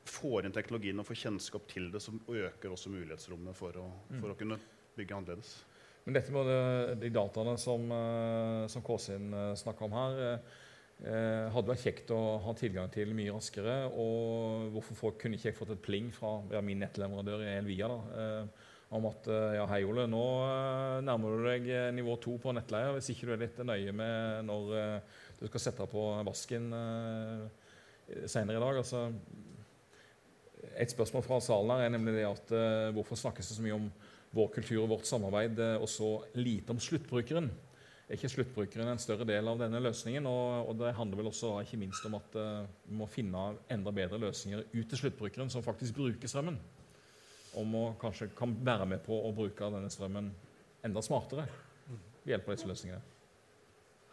får 0.09 0.47
inn 0.47 0.57
teknologien 0.57 0.97
og 0.97 1.05
får 1.05 1.25
kjennskap 1.27 1.69
til 1.69 1.91
det, 1.93 2.01
så 2.01 2.17
øker 2.17 2.73
også 2.73 2.89
mulighetsrommet 2.89 3.53
for 3.53 3.77
å, 3.77 3.91
mm. 4.09 4.23
for 4.23 4.33
å 4.33 4.39
kunne 4.39 4.57
bygge 4.97 5.21
annerledes. 5.21 5.59
Men 6.05 6.17
dette 6.17 6.33
med 6.33 6.49
de 7.01 7.11
dataene 7.13 7.55
som, 7.61 7.85
eh, 7.93 8.65
som 8.73 8.83
Kåsin 8.85 9.31
eh, 9.33 9.53
snakka 9.59 9.87
om 9.87 9.97
her, 9.99 10.27
hadde 11.01 11.65
vært 11.65 11.81
kjekt 11.81 12.11
å 12.13 12.37
ha 12.43 12.51
tilgang 12.53 12.91
til 12.93 13.09
mye 13.17 13.31
raskere. 13.33 13.87
Og 13.89 14.67
hvorfor 14.75 14.97
folk 14.99 15.15
kunne 15.23 15.33
ikke 15.33 15.47
jeg 15.49 15.55
fått 15.57 15.71
et 15.73 15.81
pling 15.81 16.11
fra 16.13 16.35
ja, 16.53 16.61
min 16.61 16.77
nettleverandør 16.77 17.41
i 17.41 17.55
Elvia 17.55 17.87
da, 17.89 18.43
om 18.91 19.07
at 19.07 19.27
eh, 19.31 19.53
ja, 19.55 19.65
hei 19.71 19.83
Ole, 19.87 20.05
nå 20.11 20.21
eh, 20.43 20.97
nærmer 21.07 21.37
du 21.37 21.45
deg 21.47 21.67
eh, 21.71 21.89
nivå 21.95 22.17
to 22.23 22.35
på 22.43 22.51
nettleie 22.55 22.91
hvis 22.97 23.11
ikke 23.13 23.29
du 23.29 23.33
er 23.37 23.43
litt 23.45 23.61
nøye 23.63 23.93
med 23.95 24.47
når 24.49 24.73
du 25.39 25.45
skal 25.47 25.63
sette 25.63 25.87
på 25.89 26.03
vasken 26.27 26.67
senere 28.27 28.59
i 28.59 28.61
dag. 28.61 28.81
Altså, 28.81 29.05
et 30.75 30.91
spørsmål 30.91 31.23
fra 31.25 31.39
salen 31.43 31.71
her 31.73 31.87
er 31.87 31.93
nemlig 31.95 32.17
det 32.19 32.27
at 32.27 32.51
hvorfor 32.93 33.17
snakkes 33.17 33.49
det 33.49 33.57
så 33.57 33.63
mye 33.65 33.77
om 33.79 33.87
vår 34.35 34.49
kultur 34.55 34.83
og 34.83 34.93
vårt 34.95 35.09
samarbeid 35.09 35.59
og 35.75 35.89
så 35.91 36.13
lite 36.39 36.73
om 36.73 36.79
sluttbrukeren? 36.81 37.49
Er 38.11 38.19
ikke 38.19 38.31
sluttbrukeren 38.31 38.89
en 38.91 38.99
større 38.99 39.23
del 39.27 39.47
av 39.47 39.59
denne 39.61 39.79
løsningen? 39.79 40.25
Og, 40.27 40.71
og 40.71 40.79
det 40.81 40.93
handler 40.97 41.21
vel 41.21 41.29
også 41.31 41.53
ikke 41.63 41.79
minst 41.79 42.03
om 42.09 42.17
at 42.17 42.33
uh, 42.35 42.65
vi 42.83 42.97
må 42.99 43.07
finne 43.07 43.43
enda 43.71 43.93
bedre 43.95 44.19
løsninger 44.19 44.65
ut 44.73 44.89
til 44.91 44.99
sluttbrukeren 44.99 45.51
som 45.53 45.63
faktisk 45.63 45.95
bruker 45.95 46.31
strømmen 46.31 46.59
om 47.59 47.73
å 47.75 47.85
kanskje 47.99 48.29
kan 48.35 48.53
være 48.63 48.87
med 48.87 49.01
på 49.05 49.15
å 49.15 49.31
bruke 49.35 49.71
denne 49.73 49.91
strømmen 49.91 50.29
enda 50.87 51.03
smartere 51.03 51.47
ved 52.23 52.33
hjelp 52.33 52.47
av 52.47 52.55
disse 52.55 52.69
løsningene. 52.69 53.01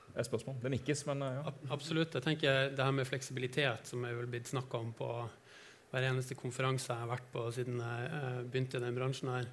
Det 0.09 0.17
er 0.17 0.25
et 0.25 0.31
spørsmål. 0.31 0.57
Det 0.63 0.73
nikkes, 0.73 1.05
men 1.11 1.23
eh, 1.23 1.37
ja. 1.37 1.53
Absolutt. 1.75 2.15
Jeg 2.17 2.25
tenker 2.25 2.73
Det 2.75 2.85
her 2.85 2.95
med 2.95 3.07
fleksibilitet, 3.07 3.87
som 3.87 4.07
er 4.07 4.17
vel 4.19 4.31
blitt 4.31 4.51
snakka 4.51 4.81
om 4.81 4.93
på 4.97 5.09
hver 5.93 6.05
eneste 6.05 6.37
konferanse 6.37 6.91
jeg 6.91 7.01
har 7.01 7.11
vært 7.11 7.29
på 7.33 7.45
siden 7.55 7.79
jeg 7.83 8.09
eh, 8.19 8.41
begynte 8.47 8.81
i 8.81 8.85
den 8.85 8.99
bransjen 8.99 9.31
her. 9.33 9.51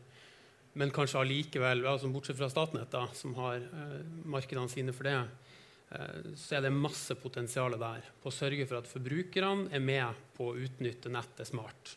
Men 0.76 0.92
kanskje 0.92 1.22
allikevel, 1.22 1.86
altså 1.88 2.12
bortsett 2.12 2.40
fra 2.40 2.50
Statnett, 2.52 2.92
da, 2.92 3.06
som 3.16 3.36
har 3.40 3.62
eh, 3.64 4.00
markedene 4.28 4.72
sine 4.72 4.96
for 4.96 5.08
det, 5.08 5.18
eh, 5.96 6.32
så 6.36 6.58
er 6.58 6.66
det 6.66 6.74
masse 6.76 7.16
potensial 7.20 7.78
der 7.80 8.10
på 8.22 8.32
å 8.32 8.36
sørge 8.36 8.68
for 8.68 8.82
at 8.82 8.90
forbrukerne 8.92 9.70
er 9.72 9.84
med 9.84 10.26
på 10.36 10.52
å 10.52 10.58
utnytte 10.68 11.14
nettet 11.14 11.52
smart 11.52 11.96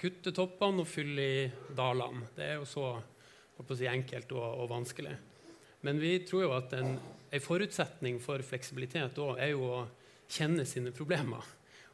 kutte 0.00 0.32
toppene 0.34 0.84
og 0.84 0.88
fylle 0.88 1.24
i 1.24 1.44
dalene. 1.76 2.28
Det 2.36 2.44
er 2.44 2.58
jo 2.60 2.66
så 2.68 2.86
si, 3.72 3.86
enkelt 3.88 4.32
og, 4.36 4.44
og, 4.44 4.68
vanskelig. 4.70 5.14
Men 5.86 6.00
vi 6.02 6.18
tror 6.28 6.46
jo 6.46 6.54
at 6.56 6.74
en, 6.76 6.96
en 7.30 7.44
forutsetning 7.44 8.20
for 8.22 8.42
fleksibilitet 8.44 9.20
er 9.36 9.52
jo 9.52 9.70
å 9.70 9.84
kjenne 10.28 10.66
sine 10.68 10.92
problemer. 10.96 11.44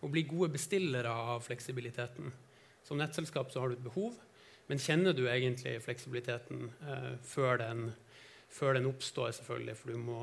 Og 0.02 0.10
bli 0.10 0.24
gode 0.26 0.50
bestillere 0.56 1.10
av 1.10 1.44
fleksibiliteten. 1.46 2.32
Som 2.82 2.98
nettselskap 2.98 3.52
så 3.52 3.62
har 3.62 3.70
du 3.70 3.76
et 3.76 3.84
behov, 3.84 4.16
men 4.71 4.81
kjenner 4.81 5.16
du 5.16 5.25
egentlig 5.26 5.76
fleksibiliteten 5.85 6.66
eh, 6.87 7.12
før, 7.26 7.59
den, 7.62 7.90
før, 8.52 8.76
den, 8.78 8.88
oppstår, 8.90 9.33
selvfølgelig, 9.38 9.76
for 9.78 9.92
du 9.92 10.00
må, 10.00 10.19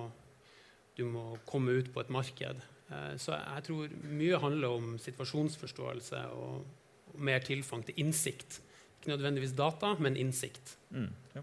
du 0.98 1.05
må 1.10 1.25
komme 1.50 1.77
ut 1.79 1.91
på 1.93 2.03
et 2.03 2.12
marked. 2.13 2.62
Eh, 2.89 3.13
så 3.22 3.38
jeg 3.38 3.65
tror 3.69 3.96
mye 4.10 4.41
handler 4.41 4.75
om 4.79 4.93
situasjonsforståelse 5.01 6.25
og, 6.38 6.75
mer 7.19 7.41
tilfang 7.41 7.81
til 7.84 7.98
innsikt. 8.00 8.60
Ikke 9.00 9.10
nødvendigvis 9.10 9.55
data, 9.58 9.96
men 10.00 10.15
innsikt. 10.19 10.75
Mm. 10.93 11.10
Ja, 11.34 11.41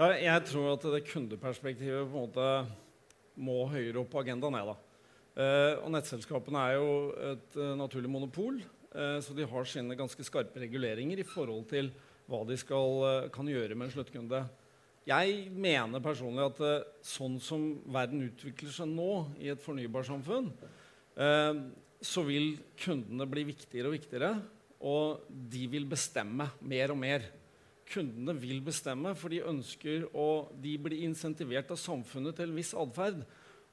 ja, 0.00 0.08
jeg 0.18 0.44
tror 0.50 0.72
at 0.72 0.82
det 0.92 1.04
kundeperspektivet 1.06 2.10
på 2.10 2.18
en 2.18 2.26
måte 2.26 2.48
må 3.38 3.60
høyere 3.70 4.02
opp 4.02 4.10
på 4.12 4.24
agendaen. 4.24 4.58
Jeg, 4.58 4.74
Eh, 5.38 5.74
og 5.84 5.92
nettselskapene 5.94 6.62
er 6.66 6.76
jo 6.80 6.94
et 7.30 7.56
uh, 7.60 7.74
naturlig 7.78 8.10
monopol, 8.10 8.56
så 8.88 9.34
de 9.36 9.44
har 9.44 9.66
sine 9.68 9.96
ganske 9.98 10.24
skarpe 10.24 10.62
reguleringer 10.62 11.20
i 11.20 11.26
forhold 11.28 11.66
til 11.68 11.90
hva 12.28 12.40
de 12.48 12.56
skal, 12.60 13.28
kan 13.34 13.48
gjøre 13.48 13.76
med 13.76 13.88
en 13.88 13.92
sluttkunde. 13.92 14.40
Jeg 15.08 15.48
mener 15.56 16.02
personlig 16.04 16.46
at 16.46 16.88
sånn 17.04 17.38
som 17.40 17.66
verden 17.88 18.26
utvikler 18.26 18.72
seg 18.72 18.90
nå 18.90 19.12
i 19.40 19.48
et 19.52 19.62
fornybarsamfunn, 19.64 20.50
så 22.00 22.24
vil 22.26 22.58
kundene 22.80 23.26
bli 23.30 23.46
viktigere 23.48 23.88
og 23.90 23.96
viktigere, 23.96 24.32
og 24.78 25.24
de 25.28 25.64
vil 25.70 25.88
bestemme 25.90 26.46
mer 26.60 26.94
og 26.94 27.00
mer. 27.00 27.24
Kundene 27.88 28.34
vil 28.36 28.60
bestemme, 28.64 29.14
for 29.16 29.32
de 29.32 29.42
ønsker 29.48 30.06
å 30.12 30.48
de 30.60 30.76
blir 30.80 31.06
insentivert 31.06 31.70
av 31.72 31.80
samfunnet 31.80 32.36
til 32.36 32.50
en 32.50 32.58
viss 32.58 32.74
atferd. 32.76 33.22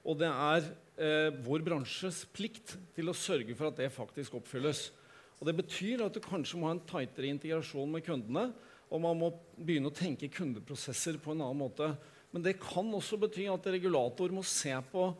Og 0.05 0.17
det 0.21 0.29
er 0.29 0.69
eh, 1.01 1.35
vår 1.45 1.65
bransjes 1.65 2.23
plikt 2.33 2.77
til 2.95 3.11
å 3.11 3.17
sørge 3.17 3.57
for 3.57 3.69
at 3.69 3.81
det 3.81 3.91
faktisk 3.93 4.37
oppfylles. 4.39 4.87
Og 5.45 5.51
Det 5.51 5.59
betyr 5.61 6.01
at 6.01 6.15
du 6.15 6.23
kanskje 6.25 6.57
må 6.57 6.65
ha 6.65 6.73
en 6.73 6.87
tightere 6.89 7.29
integrasjon 7.29 7.91
med 7.93 8.01
kundene. 8.01 8.47
Og 8.89 9.01
man 9.03 9.19
må 9.19 9.27
begynne 9.53 9.91
å 9.91 9.93
tenke 9.93 10.31
kundeprosesser 10.33 11.19
på 11.21 11.35
en 11.35 11.43
annen 11.45 11.59
måte. 11.59 11.91
Men 12.33 12.41
det 12.41 12.55
kan 12.57 12.89
også 12.97 13.19
bety 13.21 13.45
at 13.53 13.69
regulator 13.69 14.33
må 14.33 14.41
se 14.41 14.73
på 14.89 15.11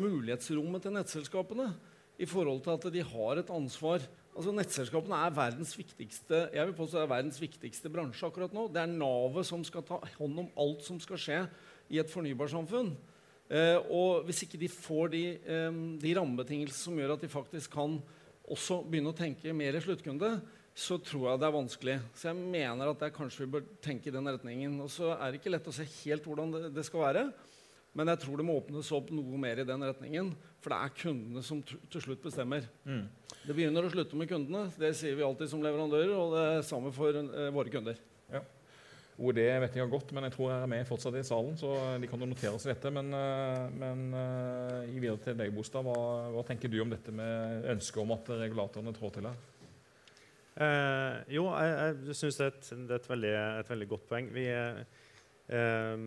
mulighetsrommet 0.00 0.80
til 0.80 0.96
nettselskapene 0.96 1.68
i 2.16 2.24
forhold 2.24 2.64
til 2.64 2.72
at 2.72 2.88
de 2.96 3.04
har 3.04 3.42
et 3.42 3.52
ansvar. 3.52 4.08
Altså 4.32 4.56
Nettselskapene 4.56 5.20
er 5.26 5.36
verdens 5.36 5.76
viktigste 5.76 6.42
jeg 6.56 6.68
vil 6.70 6.76
påstå 6.76 7.02
er 7.02 7.12
verdens 7.12 7.38
viktigste 7.40 7.92
bransje 7.92 8.24
akkurat 8.24 8.56
nå. 8.56 8.70
Det 8.72 8.80
er 8.80 8.96
navet 8.96 9.48
som 9.48 9.60
skal 9.64 9.84
ta 9.84 10.00
hånd 10.16 10.44
om 10.46 10.52
alt 10.64 10.88
som 10.88 10.96
skal 11.04 11.20
skje 11.20 11.44
i 11.92 12.00
et 12.00 12.12
fornybarsamfunn. 12.12 12.94
Eh, 13.52 13.76
og 13.92 14.24
hvis 14.24 14.46
ikke 14.48 14.64
de 14.64 14.72
får 14.72 15.12
de, 15.12 15.24
eh, 15.36 15.82
de 16.00 16.16
rammebetingelsene 16.16 16.80
som 16.88 16.96
gjør 16.96 17.18
at 17.18 17.28
de 17.28 17.36
faktisk 17.36 17.76
kan 17.76 18.00
også 18.52 18.82
begynne 18.86 19.10
å 19.12 19.16
tenke 19.16 19.54
mer 19.56 19.78
sluttkunde, 19.82 20.36
så 20.76 20.98
tror 21.00 21.30
jeg 21.30 21.40
det 21.40 21.46
er 21.48 21.54
vanskelig. 21.54 21.96
Så 22.12 22.28
jeg 22.28 22.36
mener 22.52 22.90
at 22.90 23.02
jeg 23.06 23.14
kanskje 23.16 23.46
vi 23.46 23.52
bør 23.54 23.68
tenke 23.84 24.10
i 24.10 24.14
den 24.14 24.28
retningen. 24.28 24.74
Og 24.84 24.90
så 24.92 25.14
er 25.14 25.32
det 25.32 25.40
ikke 25.40 25.54
lett 25.54 25.70
å 25.70 25.74
se 25.74 25.86
helt 26.02 26.26
hvordan 26.28 26.52
det, 26.52 26.62
det 26.76 26.84
skal 26.84 27.06
være. 27.06 27.22
Men 27.96 28.12
jeg 28.12 28.20
tror 28.26 28.36
det 28.36 28.44
må 28.44 28.58
åpnes 28.60 28.90
opp 28.92 29.08
noe 29.14 29.38
mer 29.40 29.62
i 29.62 29.64
den 29.64 29.86
retningen. 29.88 30.34
For 30.60 30.74
det 30.74 30.80
er 30.82 30.98
kundene 31.00 31.42
som 31.46 31.62
til 31.64 32.02
slutt 32.04 32.20
bestemmer. 32.26 32.66
Mm. 32.84 33.06
Det 33.46 33.56
begynner 33.56 33.86
å 33.86 33.92
slutte 33.92 34.20
med 34.20 34.28
kundene. 34.28 34.66
Det 34.76 34.92
sier 34.98 35.16
vi 35.16 35.24
alltid 35.24 35.48
som 35.48 35.64
leverandører, 35.64 36.12
og 36.12 36.36
det 36.36 36.44
er 36.50 36.68
samme 36.68 36.92
for 36.92 37.16
uh, 37.16 37.48
våre 37.56 37.72
kunder. 37.72 37.96
OED 39.16 39.40
vet 39.62 39.76
jeg 39.78 39.88
godt, 39.88 40.10
men 40.12 40.26
jeg 40.26 40.34
tror 40.34 40.50
jeg 40.52 40.62
er 40.62 40.70
med 40.70 40.88
fortsatt 40.88 41.16
i 41.16 41.24
salen, 41.24 41.54
så 41.56 41.72
de 42.02 42.08
kan 42.10 42.20
jo 42.20 42.28
notere 42.28 42.58
seg 42.60 42.74
dette. 42.74 42.92
Men, 42.92 43.12
uh, 43.16 43.66
men 43.72 44.06
i 44.90 44.98
videre 44.98 45.22
til 45.24 45.38
deg, 45.38 45.54
Bostad. 45.56 45.86
Hva, 45.88 46.30
hva, 46.34 46.44
tenker 46.44 46.72
du 46.72 46.80
om 46.84 46.92
dette 46.92 47.14
med 47.14 47.68
ønsket 47.76 48.02
om 48.02 48.16
at 48.16 48.32
regulatorene 48.44 48.94
trår 48.96 49.14
til 49.16 49.30
her? 49.30 49.44
Eh, 50.56 51.16
jo, 51.36 51.44
jeg, 51.52 51.96
jeg 52.08 52.16
syns 52.16 52.38
det, 52.40 52.52
det, 52.88 52.94
er 52.94 53.00
et 53.00 53.08
veldig, 53.10 53.32
et 53.60 53.70
veldig, 53.72 53.88
godt 53.90 54.06
poeng. 54.08 54.30
Vi, 54.32 54.46
eh, 54.48 55.98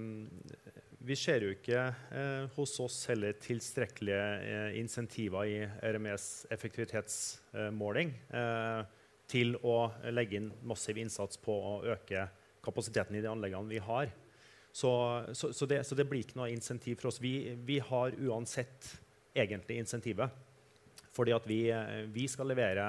vi 1.05 1.17
ser 1.19 1.45
jo 1.45 1.51
ikke 1.53 1.83
eh, 2.17 2.47
hos 2.55 2.73
oss 2.81 3.03
heller 3.11 3.37
tilstrekkelige 3.41 4.23
eh, 4.41 4.79
insentiver 4.81 5.45
i 5.45 5.59
RMEs 5.93 6.47
effektivitetsmåling 6.55 8.15
eh, 8.33 8.81
til 9.29 9.53
å 9.61 9.77
legge 10.09 10.39
inn 10.39 10.49
massiv 10.65 10.97
innsats 10.97 11.37
på 11.43 11.53
å 11.53 11.75
øke 11.93 12.25
kapasiteten 12.69 13.17
i 13.17 13.23
de 13.25 13.31
anleggene 13.33 13.73
vi 13.73 13.83
har. 13.83 14.13
Så, 14.71 14.91
så, 15.33 15.51
så, 15.53 15.65
det, 15.65 15.83
så 15.83 15.97
det, 15.97 16.05
blir 16.07 16.23
ikke 16.23 16.38
noe 16.39 16.51
insentiv 16.53 17.01
for 17.01 17.09
oss. 17.09 17.19
Vi, 17.21 17.55
vi 17.65 17.79
har 17.83 18.13
uansett 18.29 18.93
egentlig 19.35 19.81
insentivet. 19.81 20.45
Fordi 21.19 21.33
at 21.35 21.47
vi, 21.49 21.63
vi, 22.13 22.27
skal 22.31 22.47
levere 22.51 22.83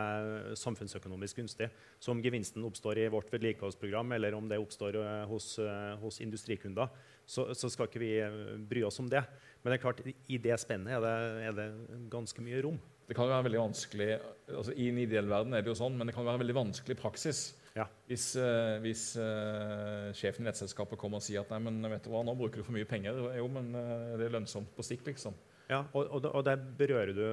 samfunnsøkonomisk 0.59 1.41
gunstig. 1.41 1.71
Så 1.99 2.13
om 2.13 2.21
gevinsten 2.23 2.65
oppstår 2.69 3.01
i 3.01 3.09
vårt 3.11 3.33
vedlikeholdsprogram, 3.33 4.13
eller 4.13 4.37
om 4.37 4.47
det 4.49 4.61
oppstår 4.61 4.99
eh, 5.01 5.25
hos, 5.31 5.55
eh, 5.59 5.95
hos 5.99 6.21
industrikunder, 6.23 6.93
så, 7.27 7.49
så, 7.55 7.71
skal 7.73 7.89
ikke 7.89 8.03
vi 8.03 8.13
eh, 8.23 8.39
bry 8.71 8.85
oss 8.87 9.01
om 9.03 9.09
det. 9.11 9.25
Men 9.61 9.73
det 9.73 9.77
er 9.77 9.83
klart, 9.83 10.01
i 10.07 10.39
det 10.41 10.57
spennet 10.63 10.97
er 10.97 11.05
det, 11.05 11.15
er 11.51 11.57
det 11.57 11.69
ganske 12.13 12.45
mye 12.45 12.63
rom. 12.65 12.79
Det 13.11 13.17
kan 13.19 13.27
være 13.27 13.49
veldig 13.49 13.59
vanskelig, 13.59 14.11
altså 14.55 14.73
I 14.79 14.87
en 14.93 15.01
ideell 15.03 15.27
verden 15.29 15.57
er 15.57 15.65
det 15.67 15.73
jo 15.73 15.81
sånn, 15.81 15.97
men 15.99 16.07
det 16.07 16.15
kan 16.15 16.25
være 16.29 16.41
veldig 16.45 16.55
vanskelig 16.55 16.95
praksis. 17.01 17.41
Ja. 17.75 17.87
Hvis, 18.07 18.33
uh, 18.39 18.79
hvis 18.83 19.03
uh, 19.19 20.11
sjefen 20.17 20.45
i 20.45 20.49
nettselskapet 20.49 20.99
kommer 20.99 21.21
og 21.21 21.27
sier 21.27 21.43
at 21.43 21.51
nei, 21.53 21.61
men 21.67 21.91
vet 21.91 22.07
du 22.07 22.11
hva, 22.13 22.23
nå 22.27 22.35
bruker 22.39 22.63
du 22.63 22.67
for 22.67 22.75
mye 22.75 22.89
penger. 22.89 23.19
Jo, 23.39 23.49
men 23.53 23.71
uh, 23.75 24.15
det 24.19 24.27
er 24.27 24.37
lønnsomt 24.37 24.73
på 24.77 24.87
sikt, 24.87 25.11
liksom. 25.11 25.35
Ja, 25.71 25.85
og, 25.91 26.07
og, 26.07 26.31
og, 26.33 26.41
der 26.47 26.59
berører 26.59 27.13
du 27.15 27.27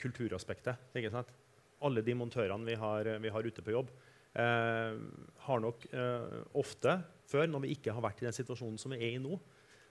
kulturaspektet. 0.00 0.92
ikke 0.96 1.12
sant? 1.12 1.32
Alle 1.84 2.04
de 2.04 2.14
montørene 2.16 2.64
vi 2.64 2.76
har, 2.80 3.10
vi 3.20 3.32
har 3.32 3.48
ute 3.48 3.64
på 3.64 3.74
jobb, 3.74 3.90
eh, 4.40 4.94
har 5.44 5.60
nok 5.60 5.82
ofte 6.56 6.94
før, 7.28 7.44
når 7.52 7.66
vi 7.66 7.74
ikke 7.76 7.92
har 7.92 8.00
vært 8.00 8.22
i 8.22 8.24
den 8.24 8.32
situasjonen 8.32 8.80
som 8.80 8.94
vi 8.94 9.02
er 9.02 9.18
i 9.18 9.20
nå, 9.20 9.36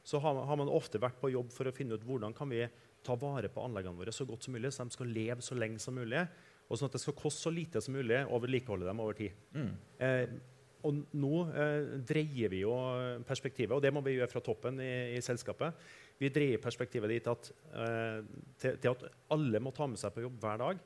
så 0.05 0.21
har, 0.21 0.41
har, 0.45 0.57
man 0.59 0.69
ofte 0.69 1.01
vært 1.01 1.17
på 1.21 1.31
jobb 1.33 1.53
for 1.53 1.67
å 1.67 1.73
finne 1.73 1.97
ut 1.97 2.03
hvordan 2.05 2.33
kan 2.37 2.51
vi 2.51 2.61
ta 3.05 3.15
vare 3.17 3.49
på 3.49 3.63
anleggene 3.65 3.97
våre 3.97 4.13
så 4.13 4.25
godt 4.29 4.45
som 4.45 4.53
mulig, 4.53 4.71
så 4.73 4.85
de 4.85 4.93
skal 4.93 5.13
leve 5.13 5.45
så 5.45 5.57
lenge 5.57 5.81
som 5.81 5.97
mulig, 5.97 6.21
og 6.65 6.77
sånn 6.77 6.89
at 6.89 6.97
det 6.97 7.01
skal 7.03 7.17
koste 7.17 7.45
så 7.45 7.53
lite 7.53 7.81
som 7.81 7.93
mulig 7.97 8.23
å 8.25 8.39
vedlikeholde 8.41 8.87
dem 8.87 9.01
over 9.01 9.17
tid. 9.17 9.33
Mm. 9.53 9.71
Eh, 10.05 10.35
og 10.85 10.99
nå 11.17 11.33
eh, 11.57 11.95
dreier 12.05 12.51
vi 12.53 12.61
jo 12.61 12.73
perspektivet, 13.25 13.73
og 13.73 13.81
det 13.81 13.91
må 13.93 14.03
vi 14.05 14.17
gjøre 14.19 14.29
fra 14.29 14.41
toppen 14.45 14.77
i, 14.81 15.17
i 15.17 15.21
selskapet. 15.25 15.77
Vi 16.21 16.29
dreier 16.33 16.61
perspektivet 16.61 17.11
dit 17.11 17.29
at, 17.29 17.49
eh, 17.73 18.19
til, 18.61 18.77
til, 18.81 18.93
at 18.93 19.33
alle 19.33 19.61
må 19.61 19.73
ta 19.75 19.89
med 19.89 20.01
seg 20.01 20.13
på 20.13 20.25
jobb 20.25 20.37
hver 20.41 20.61
dag. 20.61 20.83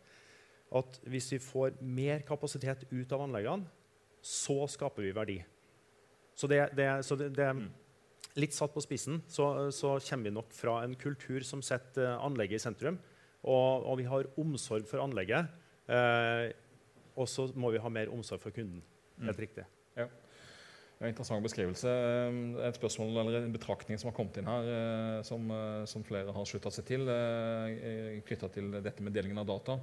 At 0.79 0.99
hvis 1.09 1.27
vi 1.33 1.41
får 1.43 1.79
mer 1.83 2.23
kapasitet 2.27 2.87
ut 2.91 3.15
av 3.15 3.25
anleggene, 3.25 3.67
så 4.23 4.63
skaper 4.71 5.05
vi 5.05 5.15
verdi. 5.15 5.37
Så 6.35 6.47
det, 6.47 6.61
det, 6.75 6.89
så 7.07 7.15
det, 7.19 7.31
det 7.35 7.51
mm. 7.55 7.67
Litt 8.37 8.53
satt 8.53 8.75
på 8.75 8.83
spissen 8.85 9.23
så, 9.27 9.71
så, 9.73 9.95
kommer 10.05 10.29
vi 10.29 10.35
nok 10.35 10.53
fra 10.53 10.83
en 10.85 10.93
kultur 10.99 11.41
som 11.47 11.63
setter 11.65 12.13
anlegget 12.19 12.61
i 12.61 12.65
sentrum. 12.67 12.99
Og, 13.41 13.87
og 13.87 13.97
vi 14.01 14.05
har 14.09 14.29
omsorg 14.39 14.85
for 14.89 15.01
anlegget. 15.01 15.49
Eh, 15.89 16.51
og 17.19 17.27
så 17.27 17.47
må 17.57 17.71
vi 17.73 17.81
ha 17.81 17.91
mer 17.91 18.11
omsorg 18.13 18.41
for 18.43 18.55
kunden. 18.55 18.83
Helt 19.19 19.37
mm. 19.37 19.41
riktig. 19.41 19.65
Ja. 19.97 20.07
Det 20.99 21.05
er 21.05 21.13
en 21.13 21.13
interessant 21.13 21.45
beskrivelse. 21.45 21.87
Eh, 21.95 22.37
et 22.67 22.75
spørsmål 22.75 23.21
eller 23.21 23.37
en 23.39 23.53
betraktning 23.55 23.99
som 23.99 24.09
har 24.09 24.15
kommet 24.17 24.35
inn 24.35 24.49
her, 24.51 24.65
eh, 24.67 25.21
som, 25.23 25.45
eh, 25.55 25.85
som 25.87 26.03
flere 26.03 26.33
har 26.35 26.47
slutta 26.47 26.71
seg 26.75 26.85
til, 26.89 27.07
knytta 28.27 28.49
til 28.51 28.71
dette 28.83 29.03
med 29.03 29.15
delingen 29.15 29.39
av 29.39 29.47
data. 29.47 29.79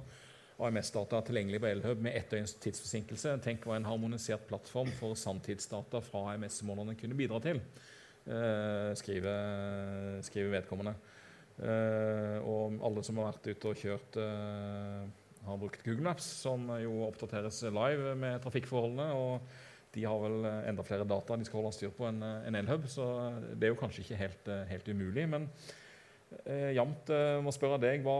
AMS-data 0.61 1.17
er 1.17 1.25
tilgjengelig 1.25 1.61
på 1.61 1.69
Elhub 1.71 1.99
med 2.01 2.15
ett 2.17 2.29
døgns 2.29 2.53
tidsforsinkelse. 2.61 3.33
Tenk 3.41 3.65
hva 3.65 3.77
en 3.77 3.89
harmonisert 3.89 4.45
plattform 4.49 4.89
for 4.99 5.17
sanntidsdata 5.17 6.01
fra 6.05 6.35
AMS-målerne 6.35 6.97
kunne 6.97 7.17
bidra 7.17 7.41
til, 7.41 7.61
skriver, 8.99 10.19
skriver 10.27 10.51
vedkommende. 10.57 10.93
Og 12.43 12.75
alle 12.85 13.03
som 13.07 13.21
har 13.21 13.31
vært 13.31 13.47
ute 13.47 13.71
og 13.71 13.79
kjørt, 13.79 14.19
har 15.47 15.61
brukt 15.61 15.85
Google 15.85 16.03
Maps, 16.09 16.27
som 16.43 16.67
jo 16.81 17.05
oppdateres 17.07 17.61
live 17.71 18.17
med 18.19 18.41
trafikkforholdene. 18.43 19.07
og 19.15 19.47
de 19.97 20.05
har 20.05 20.19
vel 20.21 20.45
eh, 20.45 20.67
enda 20.71 20.85
flere 20.85 21.07
data 21.07 21.37
de 21.37 21.47
skal 21.47 21.61
holde 21.61 21.75
styr 21.75 21.93
på 21.95 22.07
enn 22.09 22.21
en 22.21 22.55
eh, 22.55 22.61
Elhub, 22.61 22.85
så 22.91 23.07
det 23.53 23.67
er 23.67 23.73
jo 23.73 23.79
kanskje 23.79 24.03
ikke 24.03 24.19
helt, 24.19 24.51
eh, 24.51 24.65
helt 24.71 24.91
umulig. 24.91 25.25
Men 25.31 25.47
eh, 26.43 26.73
Jamt 26.77 27.09
eh, 27.13 27.37
må 27.43 27.53
spørre 27.55 27.79
deg 27.81 28.05
hva 28.05 28.17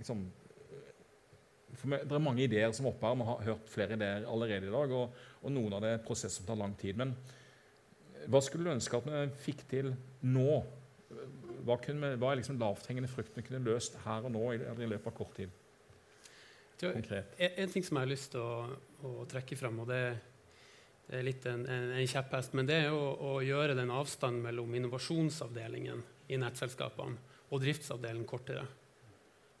liksom, 0.00 0.26
meg, 1.88 2.04
Det 2.04 2.16
er 2.16 2.24
mange 2.24 2.44
ideer 2.44 2.74
som 2.74 2.88
er 2.88 2.92
oppe 2.92 3.08
her. 3.08 3.18
Vi 3.20 3.28
har 3.30 3.44
hørt 3.52 3.72
flere 3.72 3.98
ideer 3.98 4.28
allerede 4.28 4.68
i 4.68 4.74
dag. 4.74 4.94
Og, 4.98 5.26
og 5.44 5.54
noen 5.54 5.78
av 5.78 5.84
det 5.84 5.94
er 5.94 6.04
prosesser 6.04 6.40
som 6.40 6.48
tar 6.48 6.58
lang 6.60 6.74
tid. 6.80 6.98
Men 6.98 7.14
hva 8.28 8.40
skulle 8.44 8.68
du 8.68 8.74
ønske 8.74 8.98
at 8.98 9.06
vi 9.08 9.22
fikk 9.46 9.64
til 9.70 9.92
nå? 10.28 10.58
Hva, 11.64 11.76
kunne, 11.80 12.14
hva 12.20 12.32
er 12.32 12.40
liksom 12.40 12.58
lavthengende 12.60 13.10
frukt 13.10 13.36
vi 13.36 13.44
kunne 13.46 13.64
løst 13.64 13.96
her 14.04 14.26
og 14.28 14.34
nå 14.34 14.42
i, 14.54 14.60
i 14.60 14.88
løpet 14.88 15.10
av 15.10 15.16
kort 15.16 15.34
tid? 15.38 15.54
En, 16.78 17.00
en, 17.48 17.70
ting 17.72 17.82
som 17.82 17.96
jeg 17.96 18.04
har 18.04 18.10
lyst 18.10 18.30
til 18.36 18.44
å, 18.44 18.68
å 19.02 19.24
trekke 19.30 19.56
frem, 19.58 19.80
og 19.82 19.88
det, 19.90 20.02
det 21.08 21.16
er 21.18 21.24
litt 21.26 21.46
en, 21.50 21.64
en, 21.66 21.88
en, 21.96 22.10
kjepphest, 22.10 22.54
men 22.54 22.68
det 22.68 22.76
er 22.84 22.94
å, 22.94 23.00
å 23.18 23.32
gjøre 23.42 23.74
den 23.74 23.90
avstanden 23.90 24.44
mellom 24.44 24.76
innovasjonsavdelingen 24.78 26.04
i 26.30 26.38
nettselskapene 26.38 27.18
og 27.48 27.64
driftsavdelingen 27.64 28.28
kortere. 28.28 28.66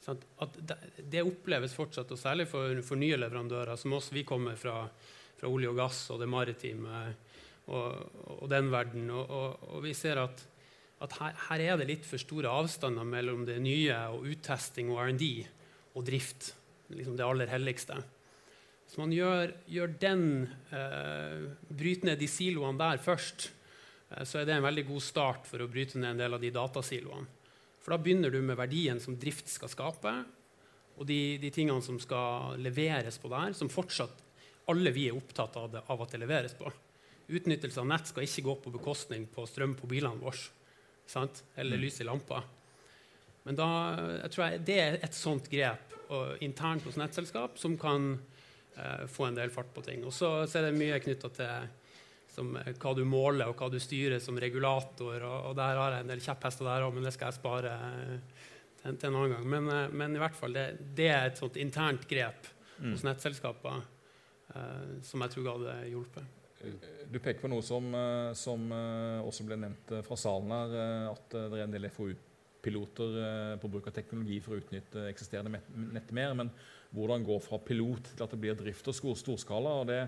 Sånn 0.04 0.20
at 0.44 0.60
det, 0.60 0.76
det, 1.00 1.24
oppleves 1.26 1.74
fortsatt, 1.74 2.12
og 2.14 2.20
særlig 2.20 2.46
for, 2.52 2.78
for, 2.86 3.00
nye 3.00 3.18
leverandører 3.18 3.80
som 3.80 3.96
oss. 3.96 4.12
Vi 4.14 4.22
kommer 4.28 4.60
fra, 4.60 4.84
fra 5.40 5.50
olje 5.50 5.72
og 5.72 5.80
gass 5.80 6.04
og 6.14 6.22
det 6.22 6.30
maritime 6.30 7.02
og, 7.68 8.20
og 8.38 8.46
den 8.50 8.70
verden. 8.72 9.08
Og, 9.14 9.30
og, 9.30 9.66
og, 9.68 9.82
vi 9.84 9.94
ser 9.96 10.20
at, 10.22 10.44
at 11.04 11.16
her, 11.20 11.34
her, 11.48 11.64
er 11.64 11.80
det 11.80 11.88
litt 11.90 12.08
for 12.08 12.20
store 12.20 12.50
avstander 12.50 13.06
mellom 13.06 13.44
det 13.48 13.58
nye 13.64 13.96
og 14.12 14.28
uttesting 14.32 14.92
og 14.92 15.02
R&D 15.06 15.32
og 15.94 16.06
drift 16.06 16.52
liksom 16.94 17.18
det 17.18 17.26
aller 17.26 17.50
helligste. 17.50 17.98
Hvis 18.88 18.96
man 18.96 19.12
gjør, 19.12 19.52
gjør 19.68 19.90
den, 20.00 20.22
eh, 20.72 21.42
bryter 21.68 22.08
ned 22.08 22.22
de 22.22 22.28
siloene 22.30 22.80
der 22.80 23.02
først, 23.04 23.50
eh, 24.10 24.24
så 24.24 24.40
er 24.40 24.48
det 24.48 24.54
en 24.56 24.64
veldig 24.64 24.86
god 24.88 25.04
start 25.04 25.44
for 25.46 25.60
å 25.60 25.68
bryte 25.68 26.00
ned 26.00 26.14
en 26.14 26.22
del 26.22 26.34
av 26.34 26.40
de 26.40 26.50
datasiloene. 26.54 27.28
For 27.84 27.92
da 27.92 28.00
begynner 28.00 28.32
du 28.32 28.40
med 28.40 28.56
verdien 28.56 29.00
som 29.00 29.16
drift 29.16 29.48
skal 29.52 29.68
skape, 29.68 30.14
og 30.98 31.06
de, 31.06 31.38
de 31.38 31.50
tingene 31.54 31.84
som 31.84 32.00
skal 32.00 32.56
leveres 32.58 33.20
på 33.20 33.30
der, 33.30 33.52
som 33.54 33.70
fortsatt 33.70 34.24
alle 34.68 34.92
vi 34.92 35.06
er 35.08 35.16
opptatt 35.16 35.56
av, 35.56 35.70
det, 35.72 35.84
av 35.88 36.02
at 36.02 36.12
det 36.12 36.20
leveres 36.20 36.56
på. 36.58 36.72
Utnyttelse 37.28 37.80
av 37.82 37.88
nett 37.90 38.08
skal 38.08 38.24
ikke 38.24 38.46
gå 38.46 38.54
på 38.64 38.72
bekostning 38.78 39.26
på 39.32 39.44
strøm 39.48 39.74
på 39.78 39.88
bilene 39.90 40.20
våre 40.20 40.48
sant? 41.08 41.42
eller 41.56 41.76
mm. 41.76 41.82
lys 41.84 42.00
i 42.00 42.06
lampa. 42.08 42.42
Men 43.44 43.56
da, 43.56 43.68
jeg 44.24 44.32
tror 44.34 44.44
jeg, 44.44 44.62
det 44.68 44.78
er 44.80 44.98
et 45.04 45.16
sånt 45.16 45.48
grep 45.52 45.94
internt 46.44 46.84
hos 46.88 46.96
nettselskap 47.00 47.58
som 47.60 47.76
kan 47.80 48.14
eh, 48.76 49.04
få 49.12 49.28
en 49.28 49.36
del 49.36 49.52
fart 49.52 49.70
på 49.74 49.84
ting. 49.84 50.04
Og 50.08 50.12
så 50.12 50.30
er 50.46 50.68
det 50.68 50.76
mye 50.76 51.00
knytta 51.04 51.30
til 51.36 51.68
som, 52.32 52.54
uh, 52.56 52.70
hva 52.80 52.92
du 52.96 53.02
måler 53.08 53.48
og 53.48 53.60
hva 53.60 53.68
du 53.72 53.78
styrer 53.80 54.20
som 54.22 54.36
regulator. 54.40 55.16
Og, 55.20 55.50
og 55.50 55.56
der 55.58 55.80
har 55.80 55.96
jeg 55.96 56.04
en 56.04 56.12
del 56.12 56.22
kjepphester 56.24 56.68
der 56.68 56.86
òg, 56.86 56.94
men 56.96 57.08
det 57.08 57.12
skal 57.16 57.32
jeg 57.32 57.40
spare 57.40 57.74
uh, 57.76 58.38
til, 58.82 58.96
til 58.96 59.10
en 59.10 59.18
annen 59.18 59.36
gang. 59.36 59.46
Men, 59.54 59.70
eh, 59.74 59.92
men 59.92 60.16
i 60.16 60.22
hvert 60.22 60.36
fall, 60.38 60.56
det, 60.56 60.66
det, 60.96 61.10
er 61.12 61.28
et 61.28 61.40
sånt 61.40 61.58
internt 61.60 62.08
grep 62.10 62.48
mm. 62.78 62.92
hos 62.92 63.04
nettselskaper 63.06 63.80
eh, 64.54 64.98
som 65.06 65.24
jeg 65.24 65.34
tror 65.34 65.52
hadde 65.54 65.78
hjulpet. 65.92 66.36
Du 67.08 67.18
peker 67.22 67.40
på 67.42 67.50
noe 67.50 67.62
som, 67.62 67.86
eh, 67.94 68.30
som 68.38 68.64
eh, 68.74 69.26
også 69.26 69.46
ble 69.46 69.58
nevnt 69.60 69.92
fra 70.06 70.18
salen 70.18 70.54
her, 70.54 70.74
at 71.12 71.36
det 71.36 71.60
er 71.60 71.66
en 71.66 71.76
del 71.76 71.86
FoU-piloter 71.94 73.20
på 73.62 73.70
bruk 73.70 73.86
av 73.90 73.94
teknologi 73.96 74.40
for 74.44 74.56
å 74.56 74.62
utnytte 74.62 75.06
eksisterende 75.10 75.62
nett 75.94 76.10
mer. 76.16 76.34
Men 76.38 76.50
hvordan 76.94 77.26
gå 77.26 77.38
fra 77.44 77.60
pilot 77.62 78.10
til 78.14 78.26
at 78.26 78.34
det 78.34 78.42
blir 78.42 78.58
drift 78.58 78.90
og 78.90 78.98
storskala? 78.98 79.78
og 79.82 79.88
det 79.92 80.02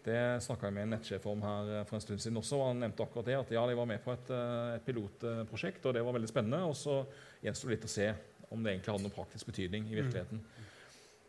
det 0.00 0.40
snakka 0.40 0.64
jeg 0.64 0.72
med 0.72 0.86
en 0.86 0.94
nettsjef 0.94 1.26
om 1.28 1.42
her 1.44 1.66
for 1.84 1.98
en 1.98 2.00
stund 2.00 2.22
siden 2.22 2.38
også. 2.40 2.56
og 2.56 2.70
Han 2.70 2.78
nevnte 2.86 3.04
akkurat 3.04 3.26
det, 3.28 3.34
at 3.36 3.50
ja, 3.52 3.66
de 3.68 3.74
var 3.76 3.88
med 3.90 4.00
på 4.00 4.14
et, 4.14 4.30
et 4.78 4.86
pilotprosjekt, 4.86 5.84
og 5.84 5.92
det 5.92 6.04
var 6.06 6.16
veldig 6.16 6.30
spennende. 6.30 6.62
Og 6.64 6.72
så 6.72 7.02
gjenstår 7.44 7.68
det 7.68 7.76
litt 7.76 7.84
å 7.84 7.92
se 7.92 8.06
om 8.48 8.64
det 8.64 8.72
egentlig 8.72 8.94
hadde 8.94 9.04
noen 9.04 9.14
praktisk 9.14 9.50
betydning 9.52 9.90
i 9.90 9.98
virkeligheten. 9.98 10.40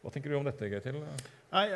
Hva 0.02 0.14
tenker 0.14 0.32
du 0.32 0.40
om 0.40 0.48
dette, 0.48 0.72
Gøytil? 0.72 1.04
Nei, 1.52 1.68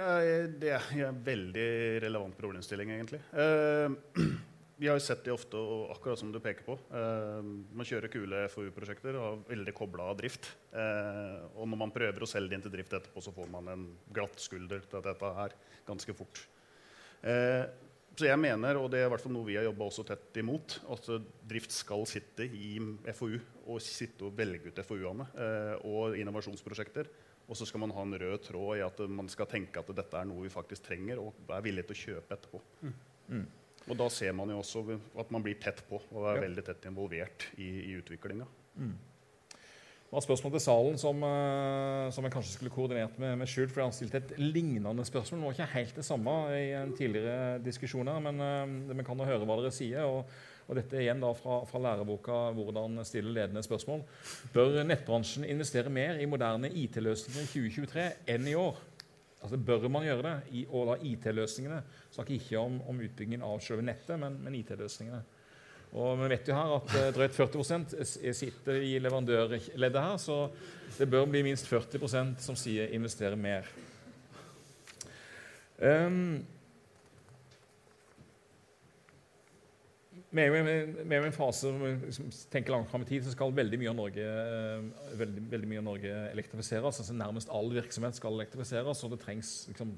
Det 0.55 0.71
er 0.71 1.07
en 1.09 1.21
veldig 1.23 1.69
relevant 2.05 2.35
problemstilling, 2.39 2.93
egentlig. 2.95 3.19
Eh, 3.35 4.23
vi 4.79 4.87
har 4.87 4.95
jo 4.95 5.03
sett 5.03 5.25
det 5.25 5.33
ofte, 5.35 5.59
og 5.59 5.91
akkurat 5.91 6.21
som 6.21 6.31
du 6.31 6.39
peker 6.43 6.63
på. 6.63 6.77
Eh, 6.95 7.49
man 7.75 7.87
kjører 7.87 8.11
kule 8.13 8.45
FoU-prosjekter 8.53 9.17
og 9.19 9.25
er 9.27 9.41
veldig 9.51 9.73
kobla 9.75 10.07
av 10.13 10.21
drift. 10.21 10.47
Eh, 10.71 11.41
og 11.57 11.67
når 11.67 11.81
man 11.83 11.95
prøver 11.95 12.23
å 12.23 12.29
selge 12.29 12.53
det 12.53 12.59
inn 12.59 12.63
til 12.69 12.75
drift 12.77 12.95
etterpå, 12.95 13.25
så 13.25 13.35
får 13.35 13.51
man 13.51 13.67
en 13.73 13.89
glatt 14.15 14.39
skulder 14.39 14.87
til 14.87 15.03
dette 15.09 15.33
her 15.41 15.57
ganske 15.89 16.15
fort. 16.15 16.45
Så 18.15 18.27
jeg 18.29 18.37
mener, 18.37 18.77
og 18.77 18.91
det 18.93 18.99
er 19.01 19.07
i 19.07 19.11
hvert 19.11 19.23
fall 19.23 19.33
noe 19.33 19.47
vi 19.47 19.55
har 19.57 19.65
jobba 19.65 19.87
tett 20.07 20.37
imot, 20.37 20.75
at 20.93 21.07
drift 21.49 21.73
skal 21.73 22.05
sitte 22.07 22.45
i 22.45 22.75
FoU 23.17 23.39
og 23.65 23.81
sitte 23.81 24.27
og 24.27 24.35
velge 24.37 24.69
ut 24.69 24.81
FoU-ene 24.85 25.25
og 25.89 26.13
innovasjonsprosjekter. 26.21 27.09
Og 27.45 27.57
så 27.57 27.67
skal 27.69 27.83
man 27.83 27.93
ha 27.93 28.05
en 28.05 28.17
rød 28.17 28.39
tråd 28.47 28.79
i 28.79 28.85
at 28.85 29.01
man 29.11 29.29
skal 29.29 29.49
tenke 29.49 29.81
at 29.81 29.89
dette 29.97 30.17
er 30.17 30.27
noe 30.29 30.45
vi 30.47 30.53
faktisk 30.53 30.87
trenger, 30.87 31.21
og 31.21 31.51
er 31.53 31.65
villig 31.65 31.85
til 31.85 31.95
å 31.95 32.01
kjøpe 32.03 32.37
etterpå. 32.37 32.61
Mm. 32.81 32.95
Mm. 33.29 33.43
Og 33.85 33.97
da 33.99 34.07
ser 34.09 34.31
man 34.33 34.49
jo 34.49 34.61
også 34.63 34.85
at 35.21 35.33
man 35.33 35.43
blir 35.45 35.59
tett 35.61 35.83
på 35.85 35.99
og 35.99 36.23
er 36.23 36.39
ja. 36.39 36.45
veldig 36.47 36.63
tett 36.65 36.87
involvert 36.89 37.45
i, 37.61 37.67
i 37.91 37.99
utviklinga. 37.99 38.47
Mm. 38.81 38.95
Det 40.05 40.13
var 40.13 40.23
spørsmål 40.23 40.53
til 40.55 40.63
salen 40.63 40.97
som, 41.01 41.21
uh, 41.25 42.09
som 42.13 42.25
jeg 42.25 42.33
kanskje 42.33 42.55
skulle 42.55 42.73
koordinert 42.73 43.17
med, 43.21 43.35
med 43.41 43.49
Sjult, 43.51 43.73
for 43.73 43.83
han 43.83 43.93
stilte 43.93 44.21
et 44.21 44.35
lignende 44.39 45.05
spørsmål. 45.05 45.41
Det 45.41 45.47
var 45.47 45.57
ikke 45.57 45.71
helt 45.75 45.95
det 45.99 46.05
samme 46.07 46.35
i 46.55 46.67
en 46.77 46.93
tidligere 46.97 47.57
diskusjon 47.65 48.09
her, 48.09 48.21
men 48.23 48.93
vi 48.93 49.05
kan 49.05 49.19
jo 49.19 49.27
høre 49.27 49.45
hva 49.49 49.57
dere 49.59 49.73
sier. 49.75 50.05
og 50.05 50.29
og 50.65 50.79
dette 50.79 50.97
er 50.97 51.05
igjen 51.05 51.21
da 51.21 51.29
fra, 51.37 51.59
fra 51.69 51.79
læreboka 51.81 52.37
'Hvordan 52.55 53.05
stille 53.05 53.33
ledende 53.33 53.61
spørsmål'. 53.61 54.01
Bør 54.53 54.83
nettbransjen 54.83 55.45
investere 55.45 55.89
mer 55.89 56.17
i 56.17 56.25
moderne 56.25 56.69
IT-løsninger 56.69 57.43
i 57.43 57.45
2023 57.45 58.11
enn 58.27 58.47
i 58.47 58.55
år? 58.57 58.79
Altså 59.43 59.57
Bør 59.57 59.87
man 59.87 60.03
gjøre 60.03 60.23
det? 60.23 60.41
I, 60.51 60.65
og 60.69 60.87
da 60.87 60.97
IT-løsningene. 61.05 61.83
Snakker 62.11 62.33
ikke 62.33 62.59
om, 62.59 62.81
om 62.89 62.99
utbyggingen 62.99 63.45
av 63.45 63.59
selve 63.61 63.85
nettet, 63.85 64.19
men, 64.19 64.39
men 64.41 64.55
IT-løsningene. 64.55 65.21
Og 65.93 66.17
Vi 66.19 66.29
vet 66.29 66.47
jo 66.49 66.55
her 66.57 66.73
at 66.75 66.95
uh, 66.95 67.13
drøyt 67.13 67.37
40% 67.37 68.33
sitter 68.33 68.81
i 68.81 68.97
leverandørleddet 68.99 70.01
her, 70.01 70.17
så 70.17 70.49
det 70.97 71.09
bør 71.09 71.29
bli 71.29 71.43
minst 71.45 71.69
40% 71.69 72.41
som 72.41 72.55
sier 72.55 72.89
'investere 72.89 73.35
mer'. 73.35 73.69
Um, 75.77 76.45
Vi 80.33 80.41
er 80.41 80.49
jo 80.49 80.55
i 80.57 81.27
en 81.29 81.35
fase 81.35 81.69
hvor 81.69 81.85
vi 81.85 82.09
liksom 82.09 82.31
tenker 82.51 82.73
langt 82.73 82.89
fram 82.91 83.05
i 83.05 83.07
tid, 83.09 83.23
så 83.23 83.33
skal 83.33 83.53
veldig 83.55 83.77
mye 83.79 83.91
av 83.91 83.97
Norge, 83.99 84.25
eh, 84.25 85.13
veldig, 85.21 85.45
veldig 85.51 85.69
mye 85.71 85.81
av 85.83 85.87
Norge 85.87 86.17
elektrifiseres. 86.31 86.99
altså 86.99 87.15
Nærmest 87.15 87.51
all 87.53 87.69
virksomhet 87.75 88.17
skal 88.17 88.35
elektrifiseres, 88.39 89.03
og 89.03 89.15
det 89.15 89.21
trengs 89.23 89.55
liksom, 89.71 89.95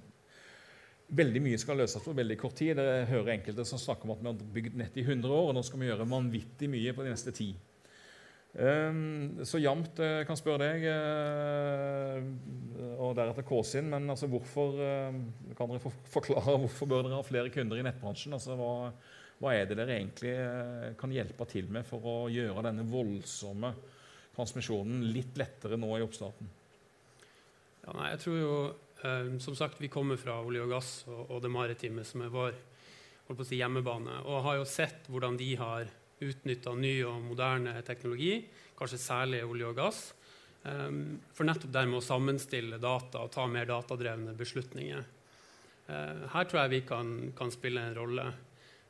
Veldig 1.07 1.39
mye 1.39 1.55
skal 1.55 1.77
løses 1.79 2.03
på 2.03 2.11
veldig 2.11 2.35
kort 2.35 2.57
tid. 2.59 2.75
Jeg 2.75 3.05
hører 3.07 3.37
enkelte 3.37 3.63
som 3.63 3.79
snakker 3.79 4.03
om 4.03 4.11
at 4.11 4.19
vi 4.19 4.27
har 4.27 4.49
bygd 4.57 4.73
nett 4.75 4.97
i 4.99 5.05
100 5.05 5.31
år, 5.31 5.45
og 5.47 5.53
nå 5.55 5.61
skal 5.63 5.79
vi 5.79 5.87
gjøre 5.87 6.07
vanvittig 6.11 6.67
mye 6.67 6.91
på 6.91 7.05
de 7.05 7.13
neste 7.13 7.31
ti. 7.31 7.45
Um, 8.59 9.37
så 9.47 9.61
Jamt 9.63 10.01
jeg 10.03 10.27
kan 10.27 10.35
spørre 10.35 10.67
deg, 10.67 10.83
uh, 10.91 12.19
og 13.05 13.15
deretter 13.15 13.47
Kåsin, 13.47 13.87
men 13.87 14.09
altså, 14.11 14.27
hvorfor 14.27 14.75
kan 15.55 15.71
dere 15.71 15.93
forklare 16.11 16.57
hvorfor 16.65 16.91
bør 16.91 17.07
dere 17.07 17.21
ha 17.21 17.23
flere 17.23 17.53
kunder 17.55 17.79
i 17.79 17.87
nettbransjen? 17.87 18.35
Altså, 18.35 18.59
hva, 18.59 18.91
hva 19.38 19.54
er 19.54 19.67
det 19.69 19.78
dere 19.78 20.00
egentlig 20.00 20.34
eh, 20.34 20.93
kan 20.97 21.13
hjelpe 21.13 21.45
til 21.50 21.69
med 21.73 21.86
for 21.86 22.06
å 22.10 22.15
gjøre 22.34 22.65
denne 22.65 22.86
voldsomme 22.89 23.73
transmisjonen 24.38 25.06
litt 25.13 25.38
lettere 25.38 25.78
nå 25.78 25.91
i 25.97 26.06
oppstarten? 26.06 26.50
Ja, 27.84 27.93
nei, 27.93 28.10
jeg 28.13 28.21
tror 28.23 28.38
jo, 28.39 28.56
eh, 29.04 29.30
Som 29.43 29.56
sagt, 29.56 29.82
vi 29.82 29.91
kommer 29.93 30.17
fra 30.17 30.39
olje 30.41 30.65
og 30.65 30.73
gass 30.73 30.91
og, 31.08 31.30
og 31.30 31.41
det 31.43 31.54
maritime, 31.54 32.06
som 32.06 32.26
er 32.26 32.34
vår 32.34 32.58
si, 33.45 33.60
hjemmebane, 33.60 34.21
og 34.26 34.43
har 34.47 34.60
jo 34.60 34.67
sett 34.69 35.10
hvordan 35.12 35.38
de 35.39 35.54
har 35.60 35.89
utnytta 36.23 36.73
ny 36.73 36.95
og 37.06 37.21
moderne 37.21 37.76
teknologi, 37.86 38.39
kanskje 38.78 39.00
særlig 39.02 39.43
olje 39.45 39.69
og 39.69 39.78
gass, 39.78 40.02
eh, 40.65 40.89
for 41.30 41.45
nettopp 41.45 41.73
dermed 41.78 42.02
å 42.02 42.06
sammenstille 42.06 42.82
data 42.82 43.21
og 43.21 43.32
ta 43.36 43.45
mer 43.45 43.69
datadrevne 43.69 44.34
beslutninger. 44.38 45.06
Eh, 45.88 46.28
her 46.34 46.50
tror 46.50 46.63
jeg 46.63 46.73
vi 46.73 46.82
kan, 46.88 47.15
kan 47.38 47.54
spille 47.54 47.86
en 47.86 47.95
rolle. 47.95 48.26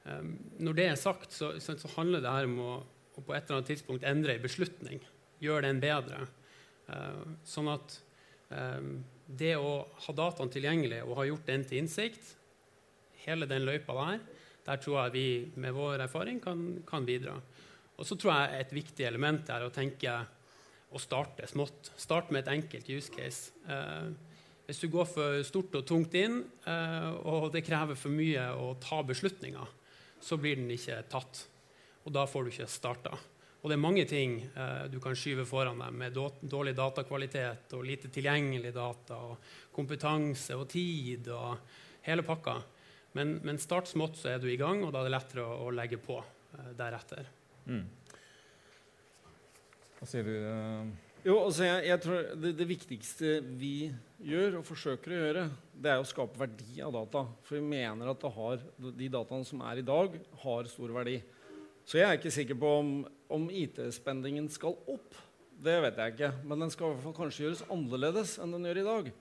Um, 0.07 0.33
når 0.63 0.77
det 0.77 0.87
er 0.87 0.99
sagt, 0.99 1.33
så, 1.35 1.51
så, 1.59 1.75
handler 1.97 2.23
det 2.23 2.31
her 2.31 2.47
om 2.47 2.57
å, 2.63 2.73
å, 3.17 3.21
på 3.21 3.35
et 3.35 3.43
eller 3.43 3.59
annet 3.59 3.71
tidspunkt 3.73 4.07
endre 4.07 4.37
en 4.37 4.43
beslutning. 4.43 5.01
Gjøre 5.43 5.67
den 5.67 5.81
bedre. 5.83 6.23
Uh, 6.87 7.35
sånn 7.47 7.67
at 7.73 7.97
um, 8.53 8.93
det 9.27 9.57
å 9.59 9.81
ha 10.05 10.15
dataen 10.15 10.51
tilgjengelig 10.53 11.01
og 11.03 11.17
ha 11.19 11.27
gjort 11.27 11.49
den 11.49 11.65
til 11.67 11.81
innsikt, 11.81 12.33
hele 13.25 13.49
den 13.49 13.65
løypa 13.67 13.95
der, 13.97 14.23
der 14.67 14.79
tror 14.83 15.01
jeg 15.01 15.15
vi 15.15 15.27
med 15.59 15.75
vår 15.75 16.05
erfaring 16.05 16.39
kan, 16.43 16.63
kan 16.87 17.07
bidra. 17.07 17.35
Og 17.97 18.07
så 18.07 18.15
tror 18.19 18.35
jeg 18.35 18.61
et 18.61 18.73
viktig 18.77 19.07
element 19.07 19.49
er 19.51 19.65
å 19.65 19.73
tenke 19.73 20.13
å 20.87 21.01
starte 21.01 21.47
smått. 21.49 21.91
Start 21.99 22.31
med 22.31 22.45
et 22.45 22.53
enkelt 22.53 22.87
use 22.87 23.11
case. 23.11 23.51
Uh, 23.67 24.13
hvis 24.67 24.79
du 24.83 24.89
går 24.91 25.07
for 25.07 25.41
stort 25.47 25.75
og 25.79 25.85
tungt 25.87 26.15
inn, 26.19 26.41
uh, 26.67 27.11
og 27.27 27.49
det 27.53 27.65
krever 27.67 27.99
for 27.99 28.13
mye 28.13 28.49
å 28.55 28.73
ta 28.83 29.01
beslutninger, 29.07 29.75
så 30.21 30.37
blir 30.39 30.59
den 30.59 30.71
ikke 30.73 31.01
tatt. 31.11 31.43
Og 32.05 32.13
da 32.15 32.25
får 32.29 32.45
du 32.45 32.53
ikke 32.53 32.69
starta. 32.71 33.17
Og 33.61 33.71
det 33.71 33.75
er 33.75 33.83
mange 33.83 34.05
ting 34.07 34.37
eh, 34.45 34.85
du 34.91 34.99
kan 35.03 35.17
skyve 35.17 35.45
foran 35.49 35.81
deg 35.81 35.95
med 35.97 36.17
dårlig 36.41 36.75
datakvalitet 36.77 37.73
og 37.75 37.85
lite 37.87 38.11
tilgjengelig 38.13 38.71
data 38.75 39.17
og 39.31 39.49
kompetanse 39.75 40.55
og 40.55 40.67
tid 40.71 41.27
og 41.33 41.57
hele 42.05 42.23
pakka. 42.25 42.59
Men, 43.17 43.39
men 43.43 43.59
start 43.59 43.89
smått, 43.89 44.19
så 44.19 44.35
er 44.35 44.39
du 44.43 44.47
i 44.51 44.59
gang, 44.59 44.83
og 44.85 44.93
da 44.93 45.01
er 45.01 45.09
det 45.09 45.15
lettere 45.15 45.43
å, 45.47 45.65
å 45.65 45.73
legge 45.73 45.99
på 45.99 46.19
eh, 46.21 46.71
deretter. 46.77 47.27
Mm. 47.67 47.83
Hva 49.97 50.07
sier 50.07 50.27
du? 50.27 50.37
Uh 50.37 51.06
jo, 51.27 51.37
altså 51.43 51.65
jeg, 51.65 51.85
jeg 51.89 52.01
tror 52.03 52.27
det, 52.39 52.51
det, 52.55 52.67
viktigste 52.69 53.31
vi 53.59 53.89
gjør 54.23 54.61
og 54.61 54.67
forsøker 54.67 55.11
å 55.11 55.19
gjøre, 55.19 55.43
det 55.75 55.91
er 55.91 56.01
å 56.01 56.07
skape 56.07 56.39
verdi 56.39 56.79
av 56.83 56.93
data. 56.95 57.25
For 57.43 57.59
vi 57.59 57.67
mener 57.67 58.11
at 58.13 58.23
har, 58.37 58.63
de 58.79 59.09
dataene 59.11 59.47
som 59.47 59.61
er 59.67 59.81
i 59.81 59.85
dag, 59.85 60.15
har 60.43 60.69
stor 60.71 60.93
verdi. 60.95 61.17
Så 61.87 61.99
jeg 61.99 62.07
er 62.07 62.17
ikke 62.19 62.33
sikker 62.33 62.59
på 62.59 62.71
om, 62.79 62.91
om 63.31 63.47
IT-spendingen 63.51 64.47
skal 64.51 64.79
opp. 64.87 65.19
Det 65.57 65.75
vet 65.83 65.99
jeg 65.99 66.15
ikke. 66.15 66.31
Men 66.47 66.65
den 66.65 66.71
skal 66.73 66.89
i 66.89 66.95
hvert 66.95 67.05
fall 67.05 67.17
kanskje 67.19 67.45
gjøres 67.45 67.65
annerledes 67.73 68.37
enn 68.43 68.55
den 68.55 68.67
gjør 68.69 68.81
i 68.81 68.87
dag. 68.87 69.11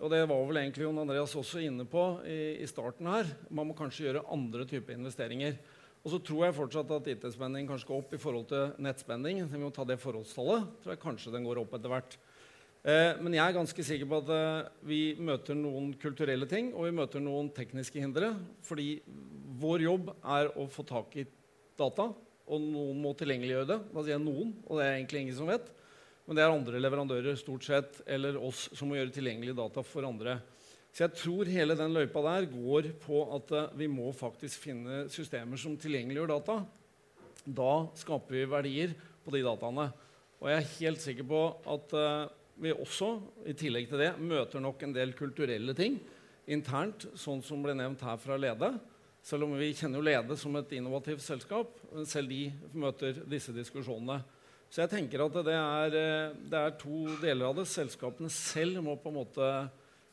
Og 0.00 0.14
det 0.14 0.22
var 0.30 0.46
vel 0.48 0.62
egentlig 0.62 0.86
Jon 0.86 1.02
Andreas 1.02 1.36
også 1.36 1.60
inne 1.60 1.84
på 1.88 2.04
i, 2.24 2.62
i 2.64 2.68
starten 2.70 3.10
her. 3.10 3.28
Man 3.52 3.68
må 3.68 3.76
kanskje 3.76 4.06
gjøre 4.06 4.26
andre 4.32 4.64
typer 4.68 4.96
investeringer. 4.96 5.58
Og 6.00 6.14
så 6.14 6.20
tror 6.24 6.46
jeg 6.46 6.56
fortsatt 6.56 6.92
at 6.96 7.08
IT-spenning 7.12 7.66
kanskje 7.68 7.84
skal 7.84 8.00
opp 8.00 8.14
i 8.16 8.20
forhold 8.20 8.46
til 8.48 8.70
nettspenning. 8.80 9.42
Vi 9.50 9.60
må 9.60 9.68
ta 9.74 9.84
det 9.84 9.98
forholdstallet. 10.00 10.68
tror 10.80 10.94
jeg 10.94 11.02
kanskje 11.02 11.32
den 11.34 11.44
går 11.44 11.60
opp 11.60 11.74
etter 11.76 11.92
hvert. 11.92 12.16
Eh, 12.80 13.18
men 13.20 13.36
jeg 13.36 13.44
er 13.44 13.56
ganske 13.58 13.84
sikker 13.84 14.08
på 14.08 14.20
at 14.22 14.30
eh, 14.32 14.70
vi 14.88 15.00
møter 15.20 15.58
noen 15.58 15.90
kulturelle 16.00 16.48
ting 16.48 16.70
og 16.72 16.86
vi 16.86 16.94
møter 16.96 17.20
noen 17.20 17.50
tekniske 17.52 18.00
hindre. 18.00 18.32
Fordi 18.64 18.94
vår 19.60 19.84
jobb 19.84 20.08
er 20.24 20.48
å 20.56 20.64
få 20.72 20.86
tak 20.88 21.18
i 21.20 21.26
data, 21.76 22.08
og 22.50 22.64
noen 22.64 22.96
må 23.04 23.12
tilgjengeliggjøre 23.18 23.68
det. 23.68 23.78
Da 23.92 24.00
sier 24.00 24.16
jeg 24.16 24.24
noen, 24.24 24.54
og 24.64 24.80
det 24.80 24.86
er 24.86 24.96
egentlig 24.96 25.26
ingen 25.26 25.36
som 25.36 25.52
vet. 25.52 25.68
Men 26.24 26.38
det 26.38 26.46
er 26.46 26.54
andre 26.54 26.80
leverandører 26.80 27.36
stort 27.36 27.66
sett, 27.66 28.00
eller 28.08 28.40
oss 28.40 28.70
som 28.72 28.88
må 28.88 28.96
gjøre 28.96 29.12
tilgjengelig 29.12 29.52
data 29.58 29.84
for 29.84 30.08
andre. 30.08 30.38
Så 30.90 31.04
jeg 31.06 31.16
tror 31.20 31.50
hele 31.50 31.76
den 31.78 31.94
løypa 31.94 32.22
der 32.26 32.48
går 32.50 32.90
på 33.04 33.22
at 33.36 33.54
uh, 33.54 33.78
vi 33.78 33.86
må 33.90 34.10
faktisk 34.16 34.66
finne 34.66 35.04
systemer 35.12 35.60
som 35.60 35.78
tilgjengeliggjør 35.78 36.32
data. 36.34 36.60
Da 37.46 37.72
skaper 37.96 38.36
vi 38.36 38.48
verdier 38.50 38.94
på 39.24 39.32
de 39.34 39.44
dataene. 39.46 39.90
Og 40.40 40.50
jeg 40.50 40.58
er 40.58 40.72
helt 40.78 41.04
sikker 41.04 41.28
på 41.30 41.42
at 41.76 41.94
uh, 41.94 42.30
vi 42.60 42.74
også, 42.74 43.14
i 43.48 43.54
tillegg 43.56 43.88
til 43.88 44.02
det, 44.02 44.14
møter 44.18 44.60
nok 44.60 44.82
en 44.84 44.96
del 44.96 45.14
kulturelle 45.16 45.76
ting 45.78 46.00
internt, 46.50 47.06
sånn 47.18 47.42
som 47.44 47.62
ble 47.62 47.76
nevnt 47.78 48.02
her 48.04 48.18
fra 48.20 48.38
Lede. 48.40 48.74
Selv 49.22 49.46
om 49.46 49.54
vi 49.58 49.72
kjenner 49.76 50.00
jo 50.00 50.06
Lede 50.06 50.36
som 50.40 50.56
et 50.58 50.72
innovativt 50.76 51.22
selskap. 51.24 51.72
Selv 52.08 52.32
de 52.32 52.48
møter 52.72 53.22
disse 53.28 53.54
diskusjonene. 53.54 54.20
Så 54.70 54.84
jeg 54.84 54.92
tenker 54.92 55.24
at 55.24 55.36
det 55.46 55.56
er, 55.56 55.96
eh, 55.98 56.34
det 56.50 56.58
er 56.58 56.76
to 56.78 57.04
deler 57.20 57.50
av 57.50 57.56
det. 57.58 57.66
Selskapene 57.66 58.30
selv 58.30 58.82
må 58.82 58.96
på 58.96 59.10
en 59.10 59.18
måte 59.18 59.46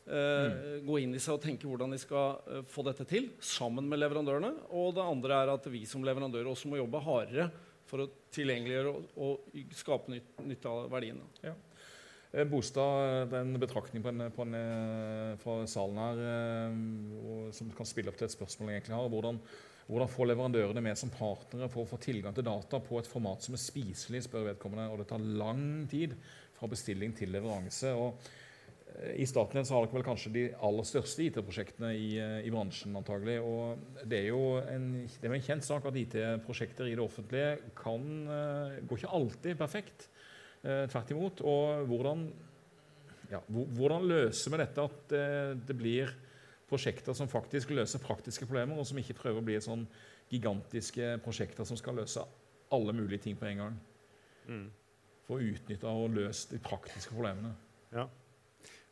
eh, 0.07 0.81
gå 0.87 0.99
inn 1.03 1.15
i 1.15 1.21
seg 1.21 1.37
og 1.37 1.43
tenke 1.43 1.69
hvordan 1.69 1.93
de 1.93 1.99
skal 2.01 2.41
eh, 2.47 2.65
få 2.67 2.85
dette 2.87 3.05
til, 3.09 3.31
sammen 3.43 3.87
med 3.89 4.01
leverandørene. 4.01 4.53
Og 4.77 4.95
det 4.97 5.05
andre 5.05 5.41
er 5.43 5.53
at 5.53 5.69
vi 5.71 5.85
som 5.89 6.05
leverandører 6.07 6.49
også 6.51 6.71
må 6.71 6.79
jobbe 6.81 7.03
hardere 7.05 7.49
for 7.87 8.03
å 8.03 8.09
tilgjengeliggjøre 8.35 8.91
og, 8.91 9.07
og 9.23 9.71
skape 9.75 10.11
nytt, 10.11 10.35
nytte 10.47 10.71
av 10.71 10.91
verdiene. 10.91 11.27
Ja. 11.45 11.55
Bostad, 12.51 13.29
det 13.31 13.37
er 13.37 13.45
en 13.45 13.59
betraktning 13.61 14.03
på 14.03 14.11
en, 14.11 14.25
på 14.35 14.43
en, 14.43 14.55
eh, 14.57 15.37
fra 15.41 15.61
salen 15.69 16.01
her 16.01 16.19
eh, 16.21 16.81
og, 17.23 17.45
som 17.55 17.69
kan 17.73 17.87
spille 17.87 18.11
opp 18.11 18.19
til 18.19 18.27
et 18.27 18.35
spørsmål 18.35 18.73
jeg 18.73 18.81
egentlig 18.81 18.97
har. 18.97 19.07
Hvordan, 19.13 19.39
hvordan 19.87 20.11
få 20.11 20.27
leverandørene 20.27 20.83
med 20.83 20.99
som 20.99 21.13
partnere 21.13 21.69
for 21.71 21.85
å 21.85 21.89
få 21.89 22.01
tilgang 22.03 22.35
til 22.35 22.45
data 22.45 22.81
på 22.83 22.99
et 22.99 23.07
format 23.09 23.47
som 23.47 23.55
er 23.55 23.63
spiselig, 23.63 24.25
spør 24.27 24.51
vedkommende, 24.51 24.89
og 24.91 24.99
det 25.01 25.07
tar 25.09 25.23
lang 25.23 25.87
tid 25.89 26.17
fra 26.57 26.69
bestilling 26.69 27.15
til 27.15 27.31
leveranse. 27.31 27.95
og 27.95 28.19
eh, 28.19 28.46
i 29.15 29.25
Statnett 29.29 29.67
så 29.67 29.75
har 29.75 29.85
dere 29.85 29.99
vel 29.99 30.05
kanskje 30.05 30.31
de 30.33 30.43
aller 30.65 30.85
største 30.87 31.21
IT-prosjektene 31.27 31.91
i, 31.93 32.07
eh, 32.17 32.39
i, 32.47 32.51
bransjen. 32.53 32.95
antagelig, 32.95 33.39
og 33.41 33.77
Det 34.03 34.17
er 34.17 34.27
jo 34.31 34.57
en, 34.57 35.05
det 35.05 35.29
er 35.29 35.35
en 35.35 35.47
kjent 35.47 35.65
sak 35.65 35.85
at 35.85 35.95
IT-prosjekter 35.95 36.89
i 36.89 36.95
det 36.95 37.03
offentlige 37.03 37.73
kan, 37.75 38.01
uh, 38.27 38.77
går 38.87 38.97
ikke 38.97 39.13
alltid 39.13 39.57
perfekt. 39.57 40.09
Uh, 40.63 40.87
tvert 40.89 41.11
imot. 41.11 41.41
Og 41.41 41.85
hvordan, 41.85 42.25
ja, 43.29 43.41
hvordan 43.47 44.07
løser 44.09 44.51
vi 44.51 44.61
dette 44.63 44.81
at 44.89 45.13
uh, 45.13 45.53
det 45.53 45.77
blir 45.77 46.13
prosjekter 46.67 47.13
som 47.13 47.29
faktisk 47.29 47.69
løser 47.69 48.01
praktiske 48.03 48.45
problemer, 48.45 48.77
og 48.77 48.87
som 48.87 48.97
ikke 48.97 49.19
prøver 49.21 49.43
å 49.43 49.45
bli 49.45 49.61
sånn 49.61 49.85
gigantiske 50.31 51.19
prosjekter 51.23 51.63
som 51.63 51.77
skal 51.77 52.01
løse 52.01 52.25
alle 52.73 52.93
mulige 52.97 53.27
ting 53.27 53.37
på 53.37 53.45
en 53.45 53.61
gang? 53.61 53.81
Mm. 54.47 54.69
For 55.27 55.37
å 55.37 55.51
utnytte 55.53 55.91
og 55.91 56.17
løse 56.17 56.49
de 56.49 56.59
praktiske 56.63 57.13
problemene. 57.13 57.53
Ja. 57.93 58.07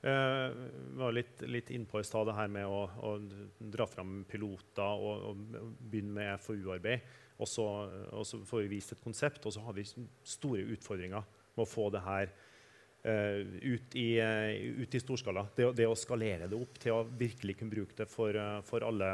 Eh, 0.05 0.51
var 0.93 1.13
litt, 1.17 1.41
litt 1.49 1.71
innpå 1.73 1.97
i 1.99 2.05
stad 2.05 2.27
det 2.29 2.35
her 2.37 2.49
med 2.53 2.69
å, 2.69 2.83
å 2.85 3.15
dra 3.57 3.87
fram 3.89 4.19
piloter 4.29 5.01
og, 5.01 5.23
og 5.31 5.63
begynne 5.79 6.13
med 6.13 6.43
FoU-arbeid. 6.43 7.07
Og 7.41 7.49
og 7.49 8.21
så 8.23 8.37
får 8.45 8.61
vi 8.63 8.75
vist 8.75 8.93
et 8.93 9.01
konsept, 9.01 9.47
og 9.47 9.55
så 9.55 9.63
har 9.65 9.73
vi 9.75 9.83
store 10.23 10.67
utfordringer 10.75 11.25
med 11.55 11.63
å 11.63 11.67
få 11.67 11.89
det 11.91 12.03
her 12.05 12.29
uh, 12.29 13.41
ut, 13.65 13.97
i, 13.97 14.05
uh, 14.21 14.53
ut, 14.83 14.95
i, 14.95 15.01
storskala. 15.01 15.47
Det, 15.57 15.71
det, 15.75 15.89
å 15.89 15.97
skalere 15.99 16.47
det 16.47 16.59
opp 16.59 16.79
til 16.79 16.95
å 16.95 17.01
virkelig 17.09 17.57
kunne 17.59 17.73
bruke 17.73 17.97
det 17.97 18.07
for, 18.07 18.37
uh, 18.37 18.61
for 18.63 18.85
alle, 18.87 19.09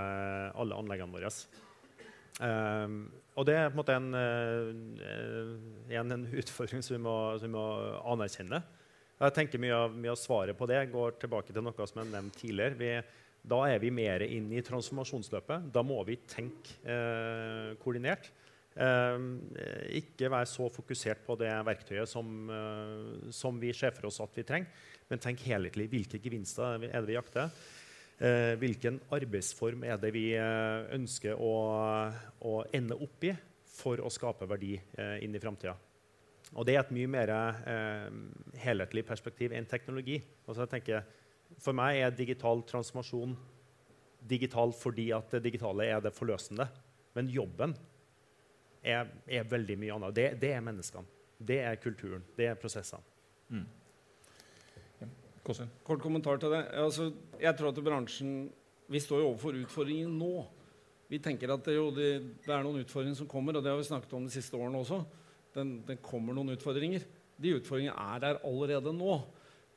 alle, 0.53 0.77
anleggene 0.77 1.15
våre. 1.15 1.31
Og 2.41 3.47
det 3.47 3.55
er 3.57 3.71
på 3.71 3.73
en 3.73 3.79
måte 3.79 3.95
en, 3.95 4.13
en, 5.87 6.13
en 6.17 6.29
utfordring 6.29 6.83
som 6.83 6.97
vi, 6.97 7.01
må, 7.07 7.17
som 7.39 7.47
vi, 7.47 7.55
må, 7.55 7.65
anerkjenne. 8.13 8.61
Jeg 9.21 9.35
tenker 9.35 9.61
Mye 9.61 9.75
av, 9.77 9.93
mye 9.93 10.13
av, 10.13 10.17
svaret 10.17 10.57
på 10.57 10.67
det 10.69 10.79
går 10.89 11.19
tilbake 11.21 11.53
til 11.53 11.61
noe 11.61 11.85
som 11.85 12.01
jeg 12.01 12.09
nevnte 12.09 12.41
tidligere. 12.41 12.77
Vi, 12.79 12.93
da 13.53 13.59
er 13.69 13.81
vi 13.81 13.91
mer 13.93 14.25
inne 14.25 14.57
i 14.57 14.63
transformasjonsløpet. 14.65 15.67
Da 15.73 15.83
må 15.85 15.99
vi 16.07 16.17
tenke 16.29 16.79
eh, 16.81 17.75
koordinert. 17.83 18.31
Eh, 18.73 19.27
ikke 20.01 20.31
være 20.31 20.49
så 20.49 20.71
fokusert 20.73 21.21
på 21.27 21.37
det 21.37 21.51
verktøyet 21.67 22.09
som, 22.09 22.49
som 23.35 23.61
vi 23.61 23.75
ser 23.77 23.93
for 23.97 24.09
oss 24.09 24.21
at 24.25 24.41
vi 24.41 24.47
trenger, 24.47 24.89
men 25.11 25.21
tenk 25.21 25.45
helhetlig. 25.45 25.89
Hvilke 25.91 26.21
gevinster 26.23 26.81
er 26.89 26.97
det 26.97 27.07
vi 27.11 27.19
jakter? 27.19 27.53
Eh, 28.21 28.55
hvilken 28.61 28.99
arbeidsform 29.09 29.81
er 29.89 29.97
det 29.97 30.11
vi 30.13 30.27
eh, 30.37 30.83
ønsker 30.93 31.39
å, 31.41 31.53
å, 32.45 32.51
ende 32.69 32.93
opp 33.01 33.25
i 33.25 33.31
for 33.65 33.97
å 33.97 34.11
skape 34.13 34.45
verdi 34.45 34.75
eh, 34.77 35.15
inn 35.25 35.33
i 35.33 35.41
framtida. 35.41 35.73
Og 36.51 36.67
det 36.67 36.75
er 36.75 36.83
et 36.83 36.93
mye 36.93 37.07
mer 37.07 37.31
eh, 37.31 38.07
helhetlig 38.59 39.05
perspektiv 39.07 39.53
enn 39.55 39.67
teknologi. 39.69 40.17
Altså 40.45 40.65
jeg 40.65 40.73
tenker, 40.75 41.05
for 41.61 41.75
meg 41.75 42.01
er 42.01 42.15
digital 42.15 42.63
transformasjon 42.67 43.37
digital 44.27 44.73
fordi 44.75 45.09
at 45.15 45.31
det 45.35 45.43
digitale 45.47 45.87
er 45.89 46.01
det 46.03 46.13
forløsende. 46.13 46.67
Men 47.15 47.29
jobben 47.31 47.73
er, 48.83 49.09
er 49.27 49.49
veldig 49.49 49.77
mye 49.79 49.97
annet. 49.97 50.15
Det, 50.15 50.27
det, 50.41 50.53
er 50.55 50.65
menneskene. 50.65 51.05
Det 51.37 51.59
er 51.63 51.79
kulturen. 51.81 52.23
Det 52.37 52.47
er 52.51 52.59
prosessene. 52.59 53.03
Mm. 53.49 53.67
Kort 55.83 56.01
kommentar 56.03 56.37
til 56.37 56.53
det. 56.53 56.65
Altså, 56.77 57.11
jeg 57.41 57.57
tror 57.57 57.71
at 57.71 57.83
bransjen 57.83 58.51
Vi 58.91 58.99
står 58.99 59.21
jo 59.21 59.27
overfor 59.29 59.55
utfordringer 59.55 60.09
nå. 60.11 60.45
Vi 61.07 61.19
tenker 61.19 61.53
at 61.53 61.63
det, 61.63 61.75
jo, 61.77 61.89
det, 61.95 62.07
det, 62.43 62.51
er 62.51 62.63
noen 62.63 62.81
utfordringer 62.83 63.15
som 63.15 63.27
kommer, 63.27 63.55
og 63.55 63.63
det 63.63 63.71
har 63.71 63.77
vi 63.79 63.87
snakket 63.87 64.13
om 64.17 64.25
de 64.27 64.31
siste 64.33 64.57
årene 64.57 64.81
også. 64.83 64.97
Den, 65.55 65.79
den 65.87 65.99
kommer 66.03 66.35
noen 66.35 66.53
utfordringer. 66.55 67.03
De 67.41 67.55
utfordringene 67.57 67.95
er 68.13 68.21
der 68.23 68.41
allerede 68.47 68.93
nå. 68.95 69.17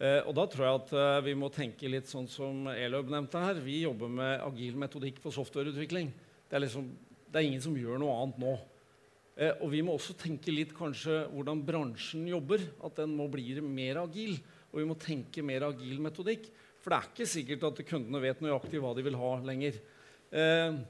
Eh, 0.02 0.20
og 0.26 0.34
da 0.36 0.44
tror 0.50 0.66
jeg 0.66 0.80
at 0.82 0.92
eh, 0.98 1.24
vi 1.28 1.34
må 1.38 1.50
tenke 1.54 1.90
litt 1.90 2.10
sånn 2.10 2.28
som 2.30 2.68
Eløb 2.72 3.10
nevnte 3.12 3.42
her. 3.42 3.60
Vi 3.62 3.82
jobber 3.84 4.10
med 4.12 4.42
agil 4.44 4.78
metodikk 4.80 5.20
for 5.22 5.34
softwareutvikling. 5.34 6.10
Det 6.48 6.58
er, 6.58 6.64
liksom, 6.66 6.88
det 7.30 7.40
er 7.40 7.48
ingen 7.48 7.62
som 7.64 7.76
gjør 7.78 8.00
noe 8.02 8.16
annet 8.22 8.40
nå. 8.42 8.56
Eh, 9.34 9.54
og 9.60 9.70
vi 9.72 9.82
må 9.86 9.96
også 9.96 10.16
tenke 10.18 10.54
litt 10.54 10.74
kanskje 10.76 11.24
hvordan 11.32 11.62
bransjen 11.66 12.26
jobber. 12.30 12.62
At 12.86 13.00
den 13.00 13.14
må 13.18 13.28
bli 13.32 13.54
mer 13.62 14.02
agil. 14.04 14.36
Og 14.72 14.82
vi 14.82 14.88
må 14.90 14.98
tenke 14.98 15.46
mer 15.46 15.68
agil 15.70 16.02
metodikk. 16.02 16.50
For 16.82 16.92
det 16.92 16.98
er 16.98 17.10
ikke 17.12 17.30
sikkert 17.30 17.70
at 17.70 17.86
kundene 17.88 18.20
vet 18.20 18.42
nøyaktig 18.44 18.82
hva 18.82 18.92
de 18.96 19.06
vil 19.06 19.16
ha 19.16 19.30
lenger. 19.46 19.78
Eh, 20.34 20.82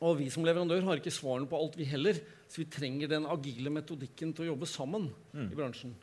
og 0.00 0.16
vi 0.18 0.26
som 0.32 0.44
leverandør 0.44 0.84
har 0.86 1.00
ikke 1.00 1.12
svarene 1.12 1.48
på 1.48 1.58
alt, 1.60 1.78
vi 1.78 1.86
heller. 1.88 2.18
Så 2.50 2.64
vi 2.64 2.66
trenger 2.72 3.10
den 3.10 3.28
agile 3.30 3.70
metodikken 3.72 4.34
til 4.34 4.46
å 4.46 4.52
jobbe 4.52 4.68
sammen 4.68 5.06
mm. 5.32 5.46
i 5.46 5.58
bransjen. 5.58 5.94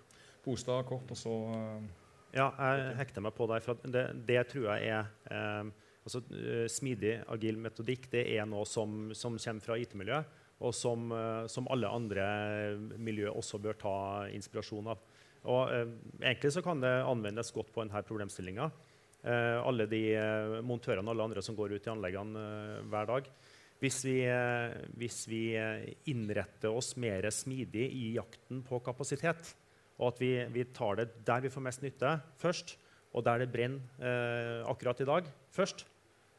Bostad 0.46 0.86
kort, 0.88 1.10
og 1.12 1.20
så 1.20 1.34
uh... 1.52 2.06
Ja, 2.36 2.52
jeg 2.56 2.96
hekter 3.02 3.24
meg 3.24 3.36
på 3.36 3.48
deg. 3.50 3.68
Det, 3.88 4.04
det 4.28 4.42
tror 4.52 4.68
jeg 4.70 4.90
er 4.94 5.08
eh, 5.32 5.70
altså, 6.06 6.22
uh, 6.32 6.66
Smidig, 6.72 7.18
agil 7.34 7.60
metodikk 7.60 8.10
det 8.12 8.26
er 8.36 8.48
noe 8.48 8.66
som, 8.68 9.10
som 9.18 9.36
kommer 9.40 9.64
fra 9.64 9.78
IT-miljøet, 9.80 10.36
og 10.64 10.76
som, 10.76 11.08
uh, 11.12 11.46
som 11.52 11.68
alle 11.74 11.92
andre 11.92 12.26
miljø 13.00 13.32
også 13.32 13.60
bør 13.64 13.80
ta 13.80 13.96
inspirasjon 14.36 14.92
av. 14.94 15.04
Og 15.48 15.72
eh, 15.72 15.88
Egentlig 16.22 16.54
så 16.56 16.64
kan 16.66 16.82
det 16.84 16.94
anvendes 17.08 17.52
godt 17.56 17.72
på 17.74 17.84
denne 17.84 18.04
problemstillinga. 18.08 18.70
Eh, 19.28 19.60
alle 19.60 19.88
de 19.90 20.02
eh, 20.16 20.58
montørene 20.66 21.08
og 21.08 21.16
alle 21.16 21.28
andre 21.30 21.44
som 21.46 21.58
går 21.58 21.76
ut 21.76 21.88
i 21.88 21.94
anleggene 21.94 22.44
eh, 22.44 22.82
hver 22.92 23.10
dag. 23.10 23.30
Hvis 23.82 24.00
vi, 24.08 24.16
eh, 24.26 24.74
hvis 24.98 25.28
vi, 25.30 25.42
eh, 25.56 25.94
innretter 26.10 26.74
oss 26.74 26.96
mer 26.98 27.30
smidig 27.30 27.86
i 27.94 28.16
jakten 28.16 28.64
på 28.66 28.80
kapasitet, 28.86 29.54
og 29.98 30.14
at 30.14 30.22
vi, 30.22 30.32
vi, 30.54 30.66
tar 30.74 30.98
det 30.98 31.08
der 31.26 31.42
vi 31.42 31.52
får 31.54 31.66
mest 31.66 31.86
nytte, 31.86 32.20
først, 32.42 32.78
og 33.14 33.24
der 33.26 33.40
det 33.42 33.50
brenner 33.50 34.66
akkurat 34.70 35.00
i 35.02 35.08
dag, 35.08 35.30
først, 35.50 35.88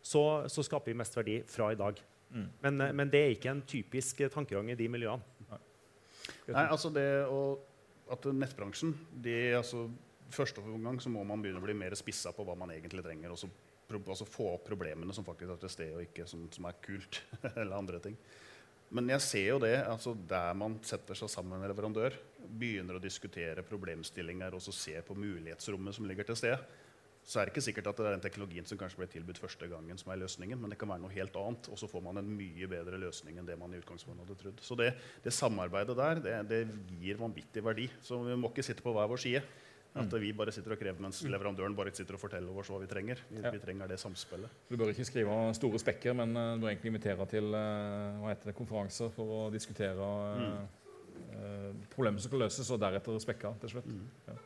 så, 0.03 0.23
så, 0.47 0.63
skaper 0.63 0.93
vi 0.93 0.99
mest 1.01 1.17
verdi 1.17 1.41
fra 1.49 1.73
i 1.73 1.79
dag. 1.79 1.99
Mm. 2.31 2.45
Men, 2.63 2.77
men, 2.95 3.11
det 3.11 3.19
er 3.19 3.35
ikke 3.35 3.51
en 3.51 3.65
typisk 3.67 4.21
tankegang 4.31 4.71
i 4.71 4.77
de 4.79 4.87
miljøene. 4.87 5.59
Nei, 6.47 6.65
altså 6.69 6.93
det 6.95 7.09
å 7.27 7.41
at 8.13 8.29
nettbransjen 8.33 8.95
de, 9.13 9.35
altså, 9.59 9.87
første 10.33 10.63
omgang 10.65 11.01
så 11.03 11.11
må 11.13 11.25
man 11.27 11.43
begynne 11.43 11.61
å 11.61 11.65
bli 11.65 11.77
mer 11.77 11.97
spissa 11.99 12.33
på 12.37 12.45
hva 12.47 12.57
man 12.59 12.73
egentlig 12.75 13.05
trenger. 13.05 13.33
Og 13.35 13.41
så 13.41 13.51
altså, 13.97 14.29
få 14.29 14.55
opp 14.55 14.67
problemene 14.69 15.15
som 15.17 15.25
faktisk 15.25 15.55
er 15.55 15.63
til 15.63 15.73
stede, 15.73 15.97
og 15.97 16.05
ikke 16.05 16.27
som, 16.29 16.45
som, 16.53 16.69
er 16.69 16.81
kult. 16.85 17.23
eller 17.55 17.77
andre 17.77 18.01
ting. 18.05 18.19
Men 18.91 19.09
jeg 19.13 19.21
ser 19.21 19.47
jo 19.51 19.61
det, 19.61 19.77
altså 19.85 20.15
der 20.29 20.55
man 20.57 20.79
setter 20.87 21.17
seg 21.17 21.29
sammen 21.29 21.61
med 21.61 21.69
leverandør, 21.69 22.15
begynner 22.49 22.97
å 22.97 23.03
diskutere 23.03 23.65
problemstillinger 23.67 24.55
og 24.57 24.63
så 24.65 24.73
ser 24.73 25.05
på 25.05 25.17
mulighetsrommet 25.19 25.97
som 25.97 26.07
ligger 26.09 26.29
til 26.31 26.39
stede, 26.41 26.61
så 27.29 27.41
er 27.41 27.45
det 27.45 27.53
ikke 27.53 27.65
sikkert 27.67 27.91
at 27.91 27.99
det 28.01 28.07
er 28.09 28.15
den 28.15 28.23
teknologien 28.25 28.65
som 28.65 28.79
kanskje 28.81 29.03
ble 29.03 29.07
tilbudt 29.13 29.41
første 29.43 29.67
gangen, 29.69 29.99
som 30.01 30.09
er 30.15 30.21
løsningen, 30.23 30.57
men 30.63 30.73
det 30.73 30.79
kan 30.81 30.89
være 30.89 31.03
noe 31.03 31.13
helt 31.13 31.35
annet, 31.37 31.69
og 31.69 31.77
så 31.77 31.89
får 31.91 32.01
man 32.07 32.17
en 32.23 32.31
mye 32.39 32.69
bedre 32.71 33.01
løsning 33.03 33.37
enn 33.37 33.49
det 33.49 33.59
man 33.61 33.75
i 33.75 33.81
utgangspunktet 33.83 34.25
hadde 34.25 34.37
trodd. 34.41 34.63
Så 34.65 34.79
det, 34.81 34.95
det 35.27 35.35
samarbeidet 35.37 35.99
der, 35.99 36.23
det, 36.25 36.39
det 36.49 36.63
gir 37.03 37.21
vanvittig 37.21 37.65
verdi. 37.67 37.85
Så 38.01 38.23
vi 38.25 38.39
må 38.41 38.49
ikke 38.49 38.65
sitte 38.65 38.85
på 38.87 38.95
hver 38.97 39.11
vår 39.13 39.21
side. 39.27 39.43
At 39.99 40.13
vi 40.21 40.33
bare 40.37 40.53
sitter 40.55 40.75
og 40.75 40.79
krever 40.81 41.01
mens 41.03 41.23
leverandøren 41.27 41.75
bare 41.77 41.91
sitter 41.97 42.15
og 42.15 42.21
forteller 42.23 42.59
oss 42.61 42.69
hva 42.71 42.81
vi 42.83 42.89
trenger. 42.91 43.23
Vi, 43.31 43.41
ja. 43.43 43.51
vi, 43.55 43.61
trenger 43.63 43.89
det 43.91 43.97
samspillet. 43.99 44.61
Du 44.69 44.77
bør 44.79 44.93
ikke 44.93 45.07
skrive 45.09 45.39
store 45.57 45.81
spekker, 45.83 46.15
men 46.19 46.37
uh, 46.37 46.53
du 46.55 46.63
bør 46.63 46.73
egentlig 46.73 46.93
invitere 46.93 47.27
til 47.31 47.49
uh, 47.57 48.21
hva 48.21 48.31
heter 48.31 48.53
det, 48.53 48.57
konferanser 48.59 49.11
for 49.15 49.35
å 49.39 49.41
diskutere 49.55 49.97
uh, 49.97 50.45
mm. 51.33 51.83
problemer 51.95 52.23
som 52.23 52.35
kan 52.35 52.45
løses, 52.45 52.71
og 52.71 52.81
deretter 52.85 53.19
spekker 53.25 53.59
til 53.65 53.75
slutt. 53.75 53.91
Mm. 53.91 54.07
Ja. 54.29 54.39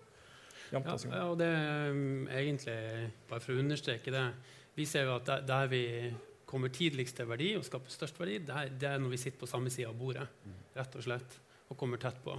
Ja, 0.73 0.81
og 1.27 1.37
det 1.37 1.47
er 1.53 1.91
um, 1.93 2.29
egentlig, 2.33 2.77
bare 3.29 3.43
for 3.45 3.53
å 3.53 3.61
understreke 3.61 4.09
det 4.15 4.23
Vi 4.73 4.87
ser 4.89 5.05
jo 5.05 5.19
at 5.19 5.27
der, 5.29 5.43
der 5.45 5.67
vi 5.69 5.83
kommer 6.49 6.73
tidligst 6.73 7.19
til 7.19 7.29
verdi 7.29 7.51
og 7.59 7.65
skaper 7.67 7.93
størst 7.93 8.17
verdi, 8.21 8.39
det 8.47 8.57
er, 8.57 8.73
det 8.81 8.89
er 8.89 9.01
når 9.01 9.13
vi 9.13 9.21
sitter 9.21 9.41
på 9.43 9.49
samme 9.51 9.73
side 9.73 9.91
av 9.91 9.99
bordet 10.01 10.25
mm. 10.45 10.57
rett 10.79 10.97
og 10.97 11.05
slett, 11.05 11.37
og 11.69 11.77
kommer 11.81 12.01
tett 12.01 12.19
på. 12.25 12.39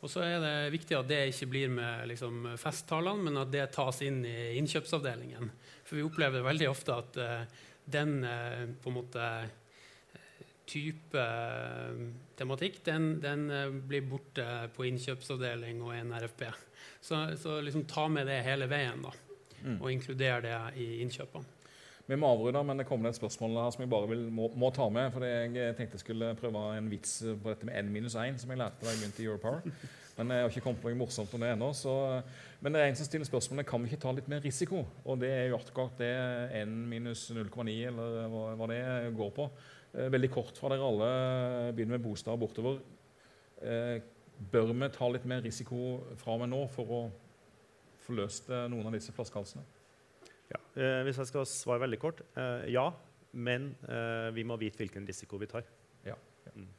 Og 0.00 0.08
så 0.08 0.22
er 0.24 0.38
det 0.40 0.72
viktig 0.72 0.96
at 0.96 1.08
det 1.10 1.20
ikke 1.28 1.50
blir 1.52 1.72
med 1.72 2.08
liksom, 2.08 2.54
festtalene, 2.60 3.26
men 3.26 3.40
at 3.42 3.50
det 3.52 3.66
tas 3.74 4.00
inn 4.06 4.22
i 4.24 4.56
innkjøpsavdelingen. 4.56 5.50
For 5.84 5.98
vi 5.98 6.04
opplever 6.06 6.46
veldig 6.46 6.70
ofte 6.70 6.96
at 6.96 7.18
uh, 7.20 7.66
den 7.84 8.22
uh, 8.24 8.64
på 8.80 8.88
en 8.88 8.96
måte 8.96 9.26
type 10.70 11.20
uh, 11.20 12.00
tematikk, 12.38 12.80
den, 12.86 13.12
den 13.20 13.48
eh, 13.52 13.68
blir 13.68 14.06
borte 14.08 14.44
på 14.72 14.86
innkjøpsavdeling 14.88 15.82
og 15.84 15.92
en 15.96 16.14
RFP. 16.16 16.46
Så, 17.00 17.18
så 17.36 17.58
liksom 17.60 17.84
ta 17.90 18.06
med 18.08 18.30
det 18.30 18.38
hele 18.46 18.68
veien, 18.70 19.02
da. 19.04 19.12
Mm. 19.60 19.74
Og 19.76 19.90
inkludere 19.92 20.40
det 20.46 20.54
i 20.80 20.86
innkjøpene. 21.04 21.59
Vi 22.10 22.16
må 22.18 22.26
avrunde, 22.26 22.64
men 22.66 22.80
det 22.80 22.88
kommer 22.88 23.06
et 23.06 23.14
spørsmål 23.14 23.52
her 23.60 23.70
som 23.70 23.84
jeg 23.84 23.90
bare 23.90 24.08
vil, 24.10 24.24
må, 24.34 24.48
må, 24.58 24.72
ta 24.74 24.88
med. 24.90 25.12
fordi 25.14 25.28
Jeg 25.30 25.76
tenkte 25.78 25.94
jeg 25.94 26.02
skulle 26.02 26.34
prøve 26.40 26.62
en 26.74 26.90
vits 26.90 27.20
på 27.42 27.52
dette 27.52 27.68
med 27.68 27.84
n 27.84 27.92
minus 27.94 28.16
1, 28.18 28.40
som 28.42 28.50
jeg 28.50 28.58
lærte 28.58 28.82
da 28.82 28.90
jeg 28.90 28.98
begynte 28.98 29.22
i 29.22 29.26
Europower. 29.28 29.60
Men 30.16 30.32
jeg 30.34 30.42
har 30.42 30.50
ikke 30.50 30.64
kommet 30.64 30.82
på 30.82 30.90
noe 30.90 30.98
morsomt 30.98 31.36
om 31.38 31.44
det 31.44 31.52
ennå. 31.54 31.70
Men 32.60 32.74
det 32.74 32.82
er 32.82 32.90
en 32.90 32.98
som 32.98 33.06
stiller 33.06 33.30
spørsmålet 33.30 33.68
kan 33.70 33.78
vi 33.84 33.92
ikke 33.92 34.02
ta 34.02 34.16
litt 34.16 34.26
mer 34.28 34.42
risiko. 34.42 34.82
Og 35.04 35.22
det 35.22 35.30
er 35.30 35.46
jo 35.52 35.60
akkurat 35.60 36.02
det 36.02 36.10
n 36.64 36.74
minus 36.90 37.28
0,9 37.30 37.78
eller 37.92 38.26
hva, 38.34 38.44
hva, 38.58 38.70
det 38.74 38.82
går 39.22 39.34
på. 39.38 39.50
Eh, 39.94 40.10
veldig 40.10 40.34
kort 40.34 40.58
fra 40.58 40.74
dere 40.74 40.90
alle 40.90 41.10
begynner 41.76 41.94
med 41.94 42.08
bostad 42.10 42.42
bortover. 42.42 42.82
Eh, 43.62 44.00
bør 44.50 44.74
vi 44.74 44.94
ta 44.98 45.14
litt 45.14 45.30
mer 45.30 45.46
risiko 45.46 46.00
fra 46.18 46.34
og 46.34 46.42
med 46.42 46.56
nå 46.56 46.64
for 46.74 46.90
å 46.90 47.04
få 48.02 48.18
løst 48.18 48.50
eh, 48.50 48.66
noen 48.66 48.90
av 48.90 48.98
disse 48.98 49.14
flaskehalsene? 49.14 49.78
Ja. 50.50 50.60
Eh, 50.74 51.00
hvis 51.06 51.20
jeg 51.20 51.30
skal 51.30 51.46
svare 51.48 51.84
veldig 51.84 52.00
kort 52.02 52.24
eh, 52.34 52.66
ja. 52.74 52.88
Men 53.30 53.70
eh, 53.86 54.28
vi 54.34 54.42
må 54.46 54.56
vite 54.58 54.80
hvilken 54.82 55.06
risiko 55.06 55.38
vi 55.38 55.48
tar. 55.50 55.66
Ja. 56.06 56.16
ja. 56.46 56.54
Mm. 56.56 56.70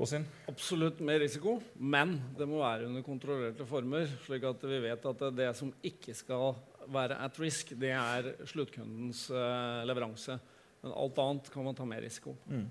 Gåsin? 0.00 0.24
Absolutt 0.48 1.02
mer 1.04 1.20
risiko, 1.20 1.58
men 1.76 2.14
det 2.38 2.46
må 2.48 2.62
være 2.62 2.88
under 2.88 3.04
kontrollerte 3.04 3.66
former. 3.68 4.08
slik 4.24 4.46
at 4.48 4.64
vi 4.64 4.78
vet 4.86 5.04
at 5.10 5.24
det 5.36 5.50
som 5.58 5.72
ikke 5.84 6.14
skal 6.16 6.54
være 6.90 7.18
at 7.20 7.36
risk, 7.42 7.74
det 7.76 7.92
er 7.92 8.30
sluttkundens 8.48 9.26
eh, 9.28 9.82
leveranse. 9.88 10.38
Men 10.80 10.96
alt 10.96 11.20
annet 11.20 11.50
kan 11.52 11.66
man 11.68 11.76
ta 11.76 11.84
mer 11.84 12.00
risiko. 12.00 12.32
Mm. 12.48 12.64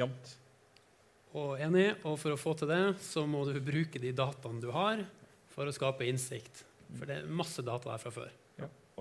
Jamt. 0.00 0.34
Og 1.38 1.54
enig. 1.62 1.86
Og 2.02 2.18
for 2.20 2.34
å 2.34 2.40
få 2.40 2.56
til 2.58 2.72
det, 2.72 2.82
så 3.04 3.24
må 3.30 3.44
du 3.46 3.54
bruke 3.62 4.02
de 4.02 4.10
dataene 4.16 4.62
du 4.62 4.72
har, 4.74 5.06
for 5.54 5.68
å 5.68 5.74
skape 5.74 6.08
innsikt. 6.08 6.64
For 6.98 7.08
det 7.08 7.20
er 7.20 7.30
masse 7.30 7.62
data 7.64 7.92
der 7.92 8.02
fra 8.02 8.12
før. 8.12 8.32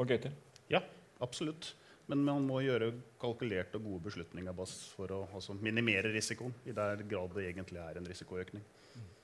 Og 0.02 0.10
Gaute? 0.10 0.32
Ja, 0.72 0.82
absolutt. 1.22 1.76
Men 2.10 2.24
man 2.26 2.48
må 2.48 2.64
gjøre 2.66 2.90
kalkulerte 3.22 3.78
og 3.78 3.86
gode 3.86 4.08
beslutninger 4.10 4.56
for 4.96 5.14
å 5.14 5.22
altså, 5.30 5.54
minimere 5.62 6.12
risikoen. 6.12 6.56
I 6.66 6.74
der 6.76 7.06
grad 7.08 7.38
det 7.38 7.52
egentlig 7.52 7.80
er 7.84 8.00
en 8.00 8.10
risikoøkning. 8.10 8.66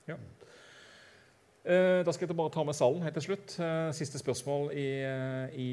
Ja. 0.08 0.16
Eh, 1.68 2.00
da 2.06 2.12
skal 2.14 2.30
jeg 2.30 2.36
bare 2.38 2.52
ta 2.54 2.62
med 2.64 2.76
salen 2.78 3.02
helt 3.04 3.18
til 3.18 3.26
slutt. 3.26 3.56
Eh, 3.60 3.90
siste 3.92 4.20
spørsmål 4.22 4.70
i, 4.72 4.86
eh, 5.04 5.58
i, 5.58 5.68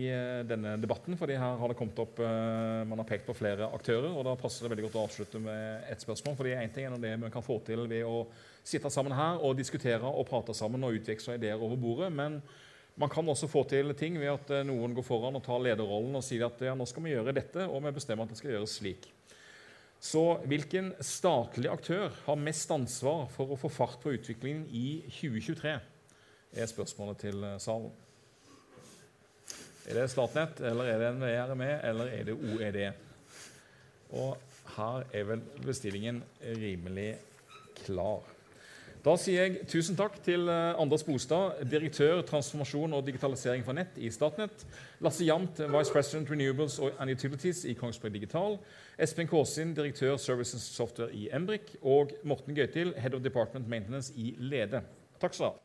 denne 0.49 0.75
debatten. 0.81 1.15
fordi 1.15 1.37
her 1.39 1.55
har 1.55 1.67
det 1.67 1.77
kommet 1.77 1.99
opp, 1.99 2.19
Man 2.19 2.97
har 2.97 3.05
pekt 3.05 3.25
på 3.25 3.37
flere 3.37 3.69
aktører, 3.71 4.11
og 4.11 4.25
da 4.25 4.35
passer 4.35 4.65
det 4.67 4.75
veldig 4.75 4.91
godt 4.91 4.99
å 4.99 5.07
avslutte 5.07 5.39
med 5.39 5.83
ett 5.89 6.01
spørsmål. 6.01 6.35
fordi 6.35 6.51
en 6.51 6.69
ting 6.69 6.85
er 6.85 6.97
det 6.97 7.23
vi 7.23 7.29
kan 7.29 7.41
få 7.43 7.63
til 7.63 7.87
ved 7.87 8.03
å 8.03 8.27
sitte 8.63 8.89
sammen 8.89 9.13
her 9.13 9.37
og 9.37 9.55
diskutere 9.55 10.03
og 10.03 10.27
prate 10.27 10.53
sammen 10.53 10.83
og 10.83 10.93
utveksle 10.93 11.35
ideer 11.35 11.61
over 11.61 11.77
bordet. 11.77 12.11
men 12.11 12.41
man 12.95 13.11
kan 13.11 13.27
også 13.27 13.49
få 13.51 13.65
til 13.67 13.91
ting 13.97 14.19
ved 14.21 14.31
at 14.31 14.53
eh, 14.55 14.67
noen 14.67 14.95
går 14.95 15.05
foran 15.05 15.35
og 15.35 15.43
tar 15.43 15.63
lederrollen 15.63 16.15
og 16.15 16.23
sier 16.23 16.47
at 16.47 16.61
ja, 16.63 16.75
nå 16.77 16.87
skal 16.87 17.03
vi 17.03 17.15
gjøre 17.15 17.35
dette, 17.35 17.67
og 17.67 17.83
vi 17.83 17.95
bestemmer 17.95 18.23
at 18.23 18.31
det 18.31 18.39
skal 18.39 18.55
gjøres 18.55 18.77
slik. 18.79 19.09
Så 19.99 20.21
hvilken 20.45 20.91
statlig 21.03 21.69
aktør 21.71 22.13
har 22.27 22.39
mest 22.39 22.71
ansvar 22.71 23.25
for 23.33 23.51
å 23.51 23.59
få 23.59 23.71
fart 23.73 23.99
på 24.03 24.13
utviklingen 24.15 24.67
i 24.69 25.01
2023? 25.09 25.75
er 26.55 26.71
spørsmålet 26.71 27.23
til 27.25 27.43
eh, 27.43 27.57
salen. 27.59 27.91
Er 29.85 29.99
det 29.99 30.05
Statnett, 30.09 30.61
eller 30.65 30.87
er 30.89 31.01
det 31.01 31.09
NVRME, 31.17 31.71
eller 31.85 32.13
er 32.15 32.23
det 32.25 32.33
OED? 32.33 32.79
Og 34.17 34.37
her 34.77 35.03
er 35.13 35.27
vel 35.29 35.43
bestillingen 35.65 36.23
rimelig 36.41 37.11
klar. 37.83 38.23
Da 39.05 39.13
sier 39.21 39.43
jeg 39.43 39.67
tusen 39.69 39.93
takk 39.93 40.15
til 40.25 40.47
eh, 40.49 40.79
Anders 40.81 41.03
Bostad, 41.05 41.59
direktør 41.69 42.23
transformasjon 42.25 42.95
og 42.97 43.03
digitalisering 43.05 43.61
for 43.67 43.77
nett 43.77 43.99
i 44.01 44.09
Statnett. 44.09 44.63
Lasse 45.05 45.27
Jamt, 45.27 45.61
Vice 45.61 45.93
President 45.93 46.31
Renewables 46.33 46.79
and 46.81 47.13
Utilities 47.13 47.61
i 47.69 47.75
Kongsberg 47.77 48.15
Digital. 48.17 48.57
Espen 48.97 49.29
Kåsin, 49.29 49.75
direktør 49.77 50.17
Services 50.17 50.65
Software 50.73 51.13
i 51.13 51.27
Embrik. 51.29 51.75
Og 51.83 52.17
Morten 52.23 52.57
Gøytil, 52.57 52.95
Head 52.97 53.13
of 53.13 53.21
Department 53.21 53.69
Maintenance 53.69 54.09
i 54.17 54.33
Lede. 54.39 54.81
Takk 55.21 55.37
skal 55.37 55.45
du 55.45 55.51
ha. 55.51 55.64